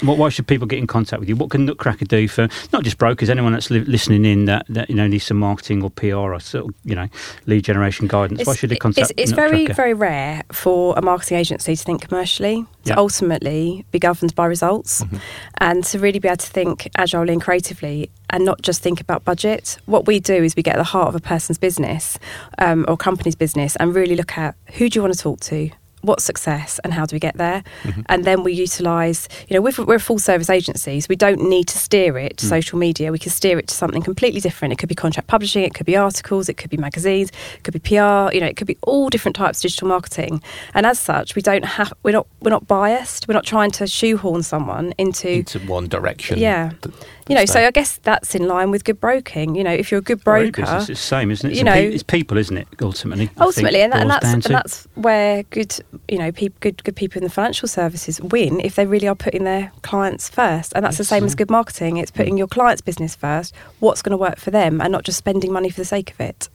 What, 0.02 0.19
why 0.19 0.28
should 0.30 0.47
people 0.47 0.66
get 0.66 0.78
in 0.78 0.87
contact 0.87 1.21
with 1.21 1.28
you? 1.28 1.37
What 1.37 1.50
can 1.50 1.66
Nutcracker 1.66 2.04
do 2.07 2.26
for 2.28 2.49
not 2.73 2.85
just 2.85 2.99
brokers, 2.99 3.28
anyone 3.30 3.52
that's 3.52 3.71
li- 3.71 3.80
listening 3.80 4.25
in 4.25 4.47
that, 4.47 4.66
that 4.69 4.88
you 4.88 4.97
know 4.97 5.07
needs 5.07 5.25
some 5.25 5.38
marketing 5.38 5.83
or 5.83 5.90
PR 5.90 6.16
or 6.16 6.40
sort 6.40 6.66
of, 6.69 6.75
you 6.85 6.95
know 6.95 7.09
lead 7.47 7.64
generation 7.64 8.07
guidance? 8.07 8.47
why 8.47 8.54
should 8.54 8.71
they 8.71 8.76
contact 8.76 9.10
It's, 9.10 9.23
it's 9.30 9.32
very, 9.32 9.67
very 9.67 9.95
rare 9.95 10.43
for 10.52 10.95
a 10.97 11.02
marketing 11.02 11.39
agency 11.39 11.76
to 11.76 11.82
think 11.84 12.08
commercially, 12.08 12.65
to 12.84 12.91
Yeah. 12.93 12.95
ultimately 12.97 13.84
be 13.91 13.99
governed 13.99 14.34
by 14.34 14.47
results, 14.47 15.02
Mhm. 15.04 15.21
and 15.58 15.84
to 15.84 15.99
really 15.99 16.19
be 16.19 16.28
able 16.28 16.36
to 16.39 16.47
think 16.49 16.89
agilely 16.97 17.32
and 17.32 17.43
creatively 17.43 18.10
and 18.30 18.45
not 18.45 18.63
just 18.63 18.80
think 18.82 19.00
about 19.00 19.25
budget. 19.25 19.78
What 19.86 20.06
we 20.06 20.21
do 20.21 20.34
is 20.34 20.54
we 20.56 20.63
get 20.63 20.76
at 20.76 20.78
the 20.78 20.84
heart 20.84 21.08
of 21.08 21.15
a 21.15 21.21
person's 21.21 21.58
business 21.58 22.19
um, 22.58 22.84
or 22.89 22.97
company's 22.97 23.34
business 23.36 23.76
and 23.76 23.95
really 23.95 24.15
look 24.17 24.39
at 24.39 24.54
who 24.75 24.89
do 24.89 24.99
you 24.99 25.02
want 25.02 25.15
to 25.15 25.21
talk 25.21 25.41
to? 25.41 25.71
What's 26.02 26.25
success 26.25 26.80
and 26.82 26.95
how 26.95 27.04
do 27.06 27.15
we 27.15 27.21
get 27.21 27.36
there? 27.36 27.63
Mhm. 27.82 28.04
And 28.08 28.25
then 28.25 28.43
we 28.43 28.52
utilise, 28.54 29.28
you 29.49 29.54
know, 29.54 29.60
we're, 29.60 29.84
we're 29.84 29.97
a 29.97 30.00
full 30.00 30.19
service 30.19 30.49
agency, 30.49 31.00
so 31.00 31.06
we 31.10 31.17
don't 31.17 31.43
need 31.49 31.67
to 31.69 31.78
steer 31.78 32.17
it 32.19 32.39
to 32.39 32.47
Mm. 32.47 32.49
social 32.49 32.78
media. 32.78 33.13
We 33.13 33.19
can 33.19 33.30
steer 33.30 33.58
it 33.58 33.67
to 33.69 33.75
something 33.75 34.02
completely 34.02 34.41
different. 34.41 34.73
It 34.73 34.78
could 34.78 34.89
be 34.89 34.95
contract 34.95 35.28
publishing, 35.28 35.63
it 35.65 35.75
could 35.75 35.86
be 35.86 35.97
articles, 35.97 36.49
it 36.49 36.54
could 36.56 36.71
be 36.71 36.76
magazines, 36.78 37.30
it 37.56 37.63
could 37.65 37.75
be 37.75 37.80
PR. 37.80 38.32
You 38.32 38.41
know, 38.41 38.47
it 38.47 38.56
could 38.56 38.67
be 38.67 38.78
all 38.82 39.08
different 39.10 39.36
types 39.36 39.58
of 39.58 39.63
digital 39.63 39.89
marketing. 39.89 40.43
And 40.75 40.86
as 40.86 40.99
such, 40.99 41.34
we 41.36 41.43
don't 41.43 41.65
have 41.65 41.93
we're 42.02 42.13
not 42.13 42.26
we're 42.41 42.50
not 42.50 42.67
biased. 42.67 43.28
We're 43.28 43.34
not 43.34 43.45
trying 43.45 43.71
to 43.73 43.86
shoehorn 43.86 44.43
someone 44.43 44.95
into 44.99 45.28
into 45.30 45.58
one 45.60 45.86
direction. 45.89 46.39
Yeah. 46.39 46.71
Th- 46.82 46.95
you 47.30 47.36
know. 47.36 47.45
So 47.47 47.54
so- 47.54 47.66
I 47.66 47.71
guess 47.71 47.97
that's 47.99 48.34
in 48.34 48.47
line 48.47 48.71
with 48.71 48.84
good 48.84 49.00
broking. 49.00 49.54
You 49.54 49.64
know, 49.64 49.73
if 49.73 49.90
you're 49.90 50.00
a 50.00 50.02
good 50.02 50.23
broker, 50.23 50.62
business, 50.62 50.88
it's 50.88 51.00
the 51.00 51.06
same, 51.06 51.30
isn't 51.30 51.50
it? 51.50 51.56
you 51.56 51.64
know- 51.64 51.73
pe- 51.73 51.88
it's 51.93 52.02
people, 52.02 52.36
isn't 52.36 52.56
it? 52.56 52.69
Ultimately, 52.80 53.30
ultimately, 53.38 53.82
and, 53.82 53.93
that, 53.93 54.02
and 54.02 54.10
that's 54.10 54.25
and 54.25 54.43
that's 54.43 54.86
where 54.95 55.43
good 55.45 55.75
you 56.08 56.19
know 56.19 56.30
peop, 56.32 56.58
good 56.60 56.82
good 56.84 56.97
people 56.97 57.19
in 57.19 57.25
the 57.25 57.30
financial 57.30 57.69
services 57.69 58.21
win 58.21 58.60
if 58.60 58.75
they 58.75 58.86
really 58.86 59.08
are 59.08 59.14
putting 59.14 59.45
their 59.45 59.73
clients 59.82 60.28
first, 60.28 60.73
and 60.75 60.84
that's 60.84 60.97
the 60.99 61.02
Yes, 61.02 61.08
same 61.08 61.25
as 61.25 61.34
good 61.34 61.50
marketing. 61.50 61.97
It's 61.97 62.10
putting 62.10 62.34
mm. 62.34 62.38
your 62.38 62.49
client's 62.49 62.82
business 62.82 63.14
first. 63.14 63.54
What's 63.78 64.02
going 64.02 64.12
to 64.12 64.16
work 64.19 64.38
for 64.38 64.50
them, 64.50 64.80
and 64.80 64.93
not 64.93 65.04
just 65.04 65.19
spending 65.19 65.52
money 65.52 65.71
for 65.71 65.80
the 65.80 65.84
sake 65.86 66.10
of 66.10 66.21
it. 66.21 66.49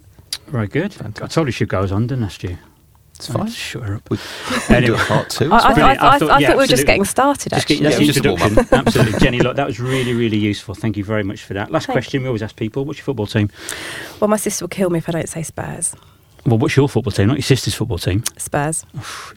very 0.48 0.68
good. 0.68 0.94
Fantastic. 0.94 1.24
I 1.24 1.28
told 1.28 1.48
you 1.48 1.52
she 1.52 1.66
goes 1.66 1.92
on, 1.92 2.08
didn't 2.08 2.26
I, 2.26 2.28
Stu? 2.30 2.58
It's 3.16 3.28
fine. 3.28 3.48
Shut 3.48 3.84
her 3.84 3.96
up. 3.96 4.10
We 4.10 4.18
we 4.70 4.76
Anyway. 4.76 4.98
do 4.98 5.02
a 5.02 5.06
part 5.06 5.30
two. 5.30 5.52
I, 5.52 5.58
I, 5.58 5.60
I. 5.60 5.64
I 5.64 5.72
I, 5.72 5.92
I 6.16 6.20
thought- 6.20 6.28
thought, 6.30 6.42
yeah, 6.42 6.50
we 6.52 6.56
were 6.58 6.68
just 6.68 6.86
getting 6.86 7.06
started. 7.06 7.50
Just 7.52 7.68
get 7.68 7.76
Actually, 7.82 7.90
that's 7.90 8.00
Yeah, 8.02 8.08
the 8.08 8.14
just 8.14 8.26
warm 8.26 8.42
introduction. 8.60 8.78
Absolutely, 8.88 9.20
Jenny. 9.20 9.40
Look, 9.40 9.56
that 9.56 9.66
was 9.68 9.80
really, 9.80 10.14
really 10.14 10.38
useful. 10.38 10.76
Thank 10.76 10.98
you 10.98 11.04
very 11.06 11.24
much 11.24 11.44
for 11.44 11.54
that. 11.54 11.72
Last 11.72 11.86
Thank 11.86 11.96
question 11.96 12.22
we 12.24 12.28
always 12.28 12.44
ask 12.44 12.56
people: 12.58 12.84
What's 12.84 13.00
your 13.00 13.06
football 13.06 13.28
team? 13.28 13.50
well, 14.20 14.28
my 14.28 14.38
sister 14.38 14.64
will 14.64 14.70
kill 14.70 14.90
me 14.90 14.98
if 15.00 15.08
I 15.08 15.14
don't 15.14 15.30
say 15.30 15.44
Spurs. 15.44 15.96
Well, 16.46 16.58
what's 16.60 16.76
your 16.76 16.90
football 16.90 17.12
team? 17.12 17.28
Not 17.30 17.38
your 17.38 17.44
sister's 17.44 17.74
football 17.74 17.98
team. 17.98 18.24
Spurs. 18.38 18.86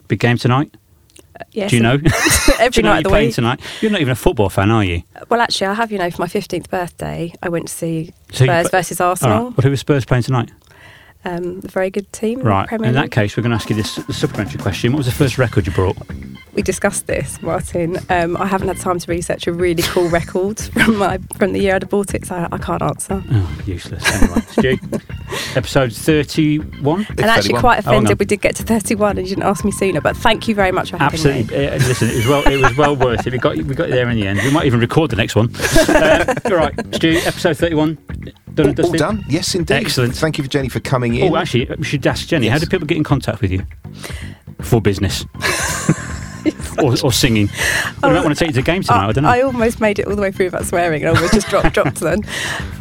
Big 0.07 0.19
game 0.19 0.37
tonight. 0.37 0.75
Uh, 1.39 1.43
yes. 1.51 1.69
Do 1.69 1.77
you 1.77 1.81
know? 1.83 1.97
Every 2.59 2.81
you 2.81 2.83
know 2.83 2.89
night 2.89 2.95
you're 2.95 2.97
of 2.97 3.03
the 3.03 3.09
playing 3.09 3.27
week. 3.29 3.35
tonight? 3.35 3.61
You're 3.81 3.91
not 3.91 4.01
even 4.01 4.11
a 4.11 4.15
football 4.15 4.49
fan, 4.49 4.69
are 4.71 4.83
you? 4.83 5.03
Well, 5.29 5.39
actually, 5.41 5.67
I 5.67 5.73
have. 5.73 5.91
You 5.91 5.97
know, 5.99 6.11
for 6.11 6.21
my 6.21 6.27
fifteenth 6.27 6.69
birthday, 6.69 7.33
I 7.41 7.47
went 7.49 7.67
to 7.69 7.73
see 7.73 8.11
So 8.33 8.43
Spurs 8.45 8.63
put- 8.65 8.71
versus 8.71 8.99
Arsenal. 9.01 9.45
right. 9.45 9.57
Well, 9.57 9.63
who 9.63 9.71
are 9.71 9.77
Spurs 9.77 10.05
playing 10.05 10.23
tonight? 10.23 10.51
Um, 11.25 11.59
a 11.63 11.67
very 11.67 11.89
good 11.89 12.11
team. 12.13 12.39
in 12.39 12.45
Right. 12.45 12.67
Premier 12.67 12.87
In 12.89 12.95
that 12.95 13.11
case, 13.11 13.35
we're 13.35 13.43
going 13.43 13.51
to 13.51 13.55
ask 13.55 13.69
you 13.69 13.75
this 13.75 13.95
the 13.95 14.13
supplementary 14.13 14.59
question. 14.61 14.93
What 14.93 14.99
was 14.99 15.05
the 15.07 15.11
first 15.11 15.37
record 15.37 15.67
you 15.67 15.73
brought? 15.73 15.97
we 16.53 16.63
discussed 16.63 17.07
this, 17.07 17.41
Martin. 17.41 17.97
Um, 18.09 18.35
I 18.35 18.45
haven't 18.45 18.67
had 18.69 18.77
time 18.77 18.99
to 18.99 19.11
research 19.11 19.47
a 19.47 19.53
really 19.53 19.83
cool 19.83 20.09
record 20.09 20.59
from 20.59 20.97
my 20.97 21.17
from 21.37 21.53
the 21.53 21.59
year 21.59 21.75
I'd 21.75 21.87
bought 21.89 22.13
it, 22.13 22.25
so 22.25 22.47
I 22.51 22.57
can't 22.57 22.81
answer. 22.81 23.23
Oh, 23.31 23.61
useless. 23.65 24.03
Anyway, 24.21 24.41
Stu, 24.49 24.77
episode 25.55 25.93
thirty-one. 25.93 27.05
and 27.09 27.19
actually, 27.21 27.53
31. 27.53 27.61
quite 27.61 27.77
Oh, 27.77 27.91
offended 27.91 28.19
we 28.19 28.25
did 28.25 28.41
get 28.41 28.55
to 28.57 28.63
31 28.63 29.17
and 29.17 29.27
you 29.27 29.35
didn't 29.35 29.47
ask 29.47 29.63
me 29.63 29.71
sooner. 29.71 30.01
But 30.01 30.17
thank 30.17 30.47
you 30.47 30.55
very 30.55 30.71
much 30.71 30.91
for 30.91 30.97
having 30.97 31.21
me. 31.23 31.39
Absolutely. 31.41 31.67
Uh, 31.67 31.73
listen, 31.87 32.09
it 32.09 32.15
was 32.15 32.27
well. 32.27 32.47
It 32.47 32.61
was 32.61 32.75
well 32.77 32.95
worth 32.95 33.25
it. 33.27 33.33
We 33.33 33.39
got 33.39 33.55
we 33.57 33.75
got 33.75 33.89
there 33.89 34.09
in 34.09 34.19
the 34.19 34.27
end. 34.27 34.39
We 34.39 34.51
might 34.51 34.65
even 34.65 34.79
record 34.79 35.11
the 35.11 35.17
next 35.17 35.35
one. 35.35 35.53
uh, 35.87 36.33
all 36.45 36.55
right, 36.55 36.73
Stu. 36.95 37.19
Episode 37.25 37.57
thirty-one. 37.57 37.97
Done 38.63 38.85
all, 38.85 38.91
done? 38.91 39.25
Yes, 39.29 39.55
indeed. 39.55 39.75
Excellent. 39.75 40.15
Thank 40.15 40.37
you 40.37 40.43
for 40.43 40.49
Jenny 40.49 40.69
for 40.69 40.79
coming 40.79 41.21
oh, 41.21 41.25
in. 41.25 41.33
Oh, 41.33 41.37
actually, 41.37 41.65
we 41.77 41.83
should 41.83 42.05
ask 42.05 42.27
Jenny. 42.27 42.47
How 42.47 42.55
Yes. 42.55 42.61
do 42.61 42.67
people 42.67 42.87
get 42.87 42.97
in 42.97 43.03
contact 43.03 43.41
with 43.41 43.51
you 43.51 43.65
for 44.61 44.81
business 44.81 45.25
or, 46.81 46.95
or 47.03 47.11
singing? 47.11 47.49
We 48.01 48.09
might 48.09 48.23
want 48.23 48.37
to 48.37 48.39
take 48.39 48.49
you 48.49 48.53
to 48.53 48.59
a 48.61 48.63
game 48.63 48.81
tonight. 48.81 49.09
I, 49.09 49.11
don't 49.11 49.23
know. 49.23 49.29
I 49.29 49.41
almost 49.41 49.81
made 49.81 49.99
it 49.99 50.07
all 50.07 50.15
the 50.15 50.21
way 50.21 50.31
through 50.31 50.47
without 50.47 50.65
swearing 50.65 51.03
and 51.03 51.11
I 51.11 51.15
almost 51.15 51.33
just 51.33 51.47
dropped, 51.47 51.73
dropped 51.73 51.99
then. 51.99 52.23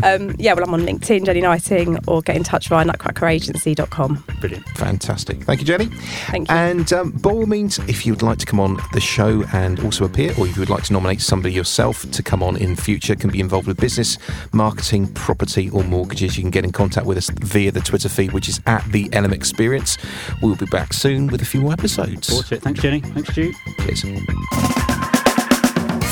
Um, 0.03 0.35
yeah, 0.39 0.55
well, 0.55 0.65
I'm 0.65 0.75
on 0.75 0.83
LinkedIn, 0.83 1.27
Jenny 1.27 1.41
Knighting, 1.41 1.99
or 2.07 2.23
get 2.23 2.37
in 2.37 2.45
touch 2.45 2.69
via 2.69 2.85
nutcrackeragency.com. 2.85 4.25
Brilliant. 4.41 4.67
Fantastic. 4.71 5.43
Thank 5.43 5.61
you, 5.61 5.67
Jenny. 5.67 5.87
Thank 5.87 6.49
you. 6.49 6.57
And 6.57 6.93
um, 6.93 7.11
by 7.11 7.31
all 7.31 7.47
means, 7.47 7.79
if 7.81 8.07
you 8.07 8.13
would 8.13 8.23
like 8.23 8.39
to 8.39 8.47
come 8.47 8.61
on 8.61 8.79
the 8.93 9.01
show 9.01 9.45
and 9.53 9.81
also 9.81 10.05
appear, 10.05 10.33
or 10.39 10.47
if 10.47 10.57
you 10.57 10.61
would 10.61 10.71
like 10.71 10.85
to 10.85 10.93
nominate 10.93 11.21
somebody 11.21 11.53
yourself 11.55 12.09
to 12.11 12.23
come 12.23 12.43
on 12.43 12.57
in 12.57 12.77
future, 12.77 13.17
can 13.17 13.31
be 13.31 13.41
involved 13.41 13.67
with 13.67 13.79
business, 13.79 14.19
marketing, 14.53 15.13
property, 15.15 15.69
or 15.71 15.83
mortgages, 15.85 16.37
you 16.37 16.43
can 16.43 16.51
get 16.51 16.65
in 16.65 16.73
contact 16.73 17.07
with 17.07 17.19
us 17.19 17.31
via 17.31 17.73
the 17.73 17.81
Twitter 17.81 18.09
feed, 18.09 18.33
which 18.33 18.49
is 18.49 18.61
at 18.67 18.85
the 18.93 19.09
LM 19.13 19.33
Experience. 19.33 19.99
We'll 20.43 20.57
be 20.57 20.67
back 20.67 20.93
soon 20.93 21.27
with 21.29 21.43
a 21.43 21.45
few 21.45 21.61
more 21.61 21.73
episodes. 21.73 22.29
Forward 22.29 22.53
it. 22.53 22.63
Thanks, 22.63 22.81
Jenny. 22.81 23.01
Thanks, 23.01 23.31
Stu. 23.31 23.53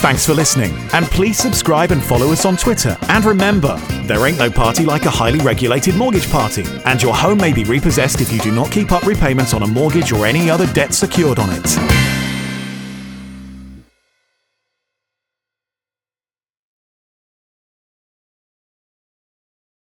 Thanks 0.01 0.25
for 0.25 0.35
listening, 0.35 0.73
and 0.93 1.05
please 1.07 1.37
subscribe 1.37 1.91
and 1.91 2.03
follow 2.03 2.31
us 2.31 2.45
on 2.45 2.57
Twitter. 2.57 2.97
And 3.09 3.25
remember, 3.25 3.77
there 4.05 4.25
ain't 4.27 4.39
no 4.39 4.51
party 4.51 4.85
like 4.85 5.05
a 5.05 5.11
highly 5.11 5.41
regulated 5.41 5.97
mortgage 5.97 6.31
party, 6.31 6.65
and 6.85 7.03
your 7.03 7.15
home 7.15 7.39
may 7.39 7.53
be 7.53 7.65
repossessed 7.65 8.21
if 8.21 8.33
you 8.33 8.39
do 8.39 8.53
not 8.53 8.71
keep 8.71 8.93
up 8.93 9.05
repayments 9.05 9.53
on 9.53 9.63
a 9.63 9.67
mortgage 9.67 10.13
or 10.13 10.25
any 10.25 10.49
other 10.49 10.67
debt 10.73 10.95
secured 10.95 11.39
on 11.41 11.49
it. 11.51 12.06